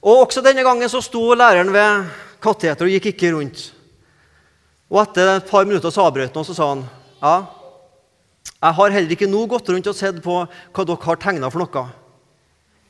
Og 0.00 0.26
Også 0.26 0.40
denne 0.40 0.62
gangen 0.64 0.88
så 0.88 1.02
sto 1.04 1.34
læreren 1.34 1.72
ved 1.74 2.06
kateter 2.42 2.88
og 2.88 2.94
gikk 2.96 3.12
ikke 3.12 3.32
rundt. 3.36 3.70
Og 4.92 5.00
Etter 5.06 5.36
et 5.38 5.48
par 5.48 5.64
minutter 5.64 5.92
så 5.94 6.04
avbrøt 6.04 6.34
han 6.34 6.42
og 6.42 6.48
så 6.48 6.56
sa 6.56 6.68
han, 6.74 6.84
ja, 7.22 7.36
jeg 8.62 8.76
har 8.78 8.94
heller 8.94 9.14
ikke 9.14 9.30
nå 9.30 9.46
gått 9.50 9.70
rundt 9.72 9.88
og 9.90 9.96
sett 9.98 10.18
på 10.22 10.42
hva 10.44 10.84
dere 10.86 11.06
har 11.06 11.18
tegna 11.22 11.50
for 11.50 11.64
noe. 11.64 11.84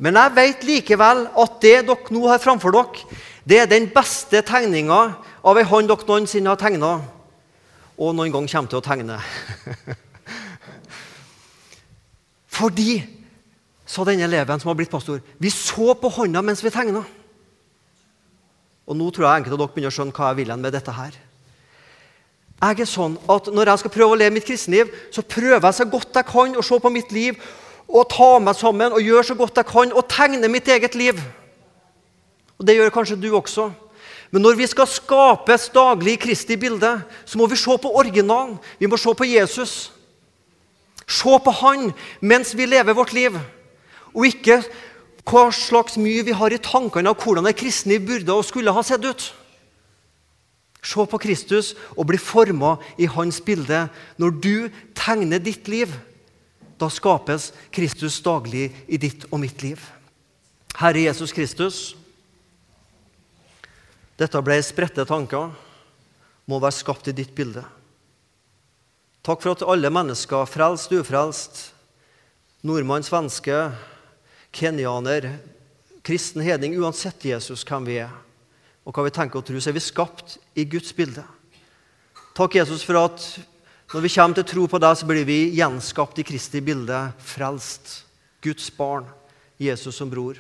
Men 0.03 0.19
jeg 0.19 0.35
vet 0.35 0.67
likevel 0.67 1.27
at 1.39 1.59
det 1.63 1.77
dere 1.87 2.15
nå 2.15 2.27
har 2.27 2.43
framfor 2.43 2.75
dere, 2.75 3.21
det 3.49 3.61
er 3.63 3.71
den 3.71 3.89
beste 3.93 4.43
tegninga 4.47 5.01
av 5.43 5.59
ei 5.59 5.65
hånd 5.67 5.91
dere 5.91 6.09
noensinne 6.09 6.53
har 6.53 6.61
tegna, 6.61 6.97
og 7.97 8.15
noen 8.17 8.35
gang 8.35 8.49
kommer 8.51 8.73
til 8.73 8.81
å 8.81 8.85
tegne. 8.85 9.19
Fordi, 12.59 13.01
sa 13.89 14.05
denne 14.07 14.27
eleven 14.29 14.61
som 14.61 14.71
har 14.71 14.79
blitt 14.79 14.93
pastor, 14.93 15.23
vi 15.41 15.51
så 15.53 15.95
på 15.99 16.11
hånda 16.19 16.43
mens 16.45 16.63
vi 16.65 16.73
tegna. 16.75 17.05
Og 18.87 18.99
nå 18.99 19.11
tror 19.11 19.29
jeg 19.29 19.43
enkelte 19.43 19.57
av 19.57 19.63
dere 19.63 19.75
begynner 19.75 19.93
å 19.93 19.97
skjønne 19.97 20.17
hva 20.17 20.31
jeg 20.31 20.41
vil 20.41 20.57
med 20.59 20.75
dette 20.75 20.95
her. 20.97 21.19
Jeg 22.63 22.81
er 22.85 22.87
sånn 22.87 23.17
at 23.31 23.49
Når 23.51 23.69
jeg 23.73 23.83
skal 23.83 23.91
prøve 23.91 24.15
å 24.15 24.19
leve 24.19 24.35
mitt 24.37 24.47
kristenliv, 24.47 24.91
så 25.11 25.23
prøver 25.23 25.67
jeg 25.67 25.79
så 25.79 25.87
godt 25.91 26.15
jeg 26.15 26.29
kan 26.29 26.57
å 26.57 26.63
se 26.63 26.79
på 26.79 26.91
mitt 26.95 27.13
liv 27.13 27.39
og 27.93 28.09
ta 28.09 28.39
meg 28.41 28.57
sammen 28.57 28.95
og 28.95 29.03
gjøre 29.03 29.27
så 29.27 29.35
godt 29.37 29.59
jeg 29.61 29.69
kan 29.69 29.93
og 29.93 30.07
tegne 30.09 30.49
mitt 30.49 30.69
eget 30.69 30.95
liv. 30.95 31.19
Og 32.59 32.67
Det 32.67 32.77
gjør 32.77 32.95
kanskje 32.95 33.21
du 33.21 33.33
også. 33.35 33.73
Men 34.31 34.43
når 34.47 34.57
vi 34.57 34.67
skal 34.67 34.89
skapes 34.89 35.69
daglig 35.75 36.15
i 36.15 36.21
Kristi 36.23 36.57
bilde, 36.57 37.03
så 37.25 37.39
må 37.39 37.47
vi 37.47 37.59
se 37.61 37.75
på 37.77 37.91
originalen. 38.01 38.55
Vi 38.79 38.89
må 38.89 38.97
se 38.97 39.13
på 39.15 39.29
Jesus. 39.29 39.93
Se 41.05 41.39
på 41.45 41.53
Han 41.61 41.91
mens 42.21 42.55
vi 42.57 42.67
lever 42.67 42.95
vårt 42.97 43.13
liv, 43.13 43.37
og 44.15 44.27
ikke 44.27 44.63
hva 45.29 45.47
slags 45.55 45.99
mye 46.01 46.25
vi 46.27 46.35
har 46.35 46.53
i 46.53 46.61
tankene 46.63 47.13
av 47.13 47.21
hvordan 47.23 47.47
det 47.47 47.57
kristne 47.59 48.01
burde 48.03 48.35
og 48.35 48.47
skulle 48.47 48.75
ha 48.75 48.83
sett 48.87 49.05
ut. 49.07 49.29
Se 50.83 51.05
på 51.07 51.21
Kristus 51.23 51.73
og 51.95 52.09
bli 52.11 52.19
forma 52.19 52.75
i 52.99 53.07
hans 53.07 53.39
bilde. 53.45 53.87
Når 54.19 54.31
du 54.43 54.57
tegner 54.99 55.39
ditt 55.39 55.71
liv, 55.71 55.93
da 56.79 56.89
skapes 56.91 57.53
Kristus 57.71 58.19
daglig 58.25 58.73
i 58.91 58.99
ditt 58.99 59.29
og 59.31 59.39
mitt 59.45 59.63
liv. 59.63 59.79
Herre 60.81 61.05
Jesus 61.05 61.31
Kristus, 61.35 61.93
dette 64.19 64.43
ble 64.43 64.59
spredte 64.65 65.07
tanker, 65.07 65.53
må 66.51 66.59
være 66.59 66.75
skapt 66.75 67.07
i 67.13 67.15
ditt 67.15 67.31
bilde. 67.37 67.63
Takk 69.23 69.45
for 69.45 69.55
at 69.55 69.63
alle 69.63 69.93
mennesker, 69.95 70.49
frelst, 70.51 70.91
ufrelst, 70.91 71.69
nordmann, 72.67 73.07
svenske, 73.07 73.69
kenyaner, 74.53 75.31
kristen 76.05 76.43
hedning, 76.45 76.77
uansett 76.81 77.25
Jesus, 77.25 77.65
hvem 77.67 77.87
vi 77.89 77.99
er, 78.05 78.13
og 78.83 78.95
hva 78.95 79.07
vi 79.07 79.15
tenker 79.15 79.41
og 79.41 79.47
tror, 79.47 79.61
så 79.63 79.71
er 79.71 79.79
vi 79.79 79.85
skapt 79.85 80.37
i 80.59 80.67
Guds 80.69 80.93
bilde. 80.97 81.25
Takk, 82.37 82.57
Jesus, 82.59 82.85
for 82.85 82.99
at 83.01 83.27
når 83.93 84.07
vi 84.07 84.13
kommer 84.15 84.39
til 84.39 84.49
tro 84.49 84.69
på 84.71 84.81
deg, 84.81 84.97
så 84.97 85.09
blir 85.09 85.27
vi 85.29 85.41
gjenskapt 85.59 86.23
i 86.23 86.25
Kristi 86.27 86.63
bilde, 86.65 87.01
frelst. 87.21 87.99
Guds 88.43 88.71
barn, 88.75 89.05
Jesus 89.61 89.95
som 89.95 90.11
bror. 90.11 90.39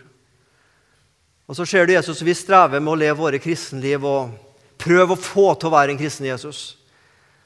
Og 1.46 1.57
så 1.57 1.66
ser 1.68 1.87
du 1.87 1.92
Jesus, 1.92 2.22
vi 2.25 2.35
strever 2.35 2.81
med 2.81 2.92
å 2.94 2.98
leve 2.98 3.18
våre 3.20 3.38
kristenliv 3.42 4.07
og 4.09 4.33
prøve 4.81 5.14
å 5.14 5.20
få 5.20 5.53
til 5.55 5.70
å 5.70 5.75
være 5.77 5.94
en 5.94 6.01
kristen 6.01 6.27
Jesus. 6.27 6.62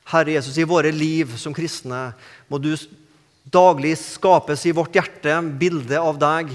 Herre 0.08 0.36
Jesus, 0.36 0.56
i 0.56 0.68
våre 0.68 0.92
liv 0.94 1.34
som 1.36 1.54
kristne 1.56 2.12
må 2.48 2.60
du 2.62 2.70
daglig 3.52 3.94
skapes 4.00 4.66
i 4.66 4.74
vårt 4.74 4.96
hjerte 4.96 5.38
bildet 5.58 6.00
av 6.00 6.18
deg. 6.20 6.52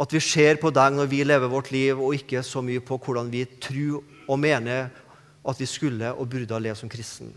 At 0.00 0.14
vi 0.14 0.22
ser 0.24 0.58
på 0.60 0.72
deg 0.72 0.96
når 0.96 1.10
vi 1.10 1.20
lever 1.26 1.52
vårt 1.52 1.70
liv, 1.74 2.00
og 2.00 2.16
ikke 2.16 2.42
så 2.46 2.62
mye 2.64 2.82
på 2.82 2.96
hvordan 2.96 3.28
vi 3.32 3.44
tror 3.60 4.00
og 4.26 4.40
mener 4.40 4.88
at 5.42 5.60
vi 5.60 5.68
skulle 5.68 6.14
og 6.14 6.30
burde 6.32 6.54
ha 6.54 6.62
levd 6.62 6.80
som 6.80 6.92
kristen. 6.92 7.32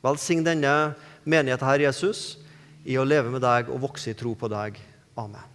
Velsign 0.00 0.46
denne 0.46 0.94
menigheten, 1.28 1.66
Herre 1.66 1.90
Jesus, 1.90 2.38
i 2.88 2.96
å 2.96 3.04
leve 3.04 3.32
med 3.32 3.44
deg 3.44 3.68
og 3.68 3.82
vokse 3.84 4.14
i 4.14 4.16
tro 4.16 4.32
på 4.38 4.48
deg. 4.48 4.80
Amen. 5.20 5.49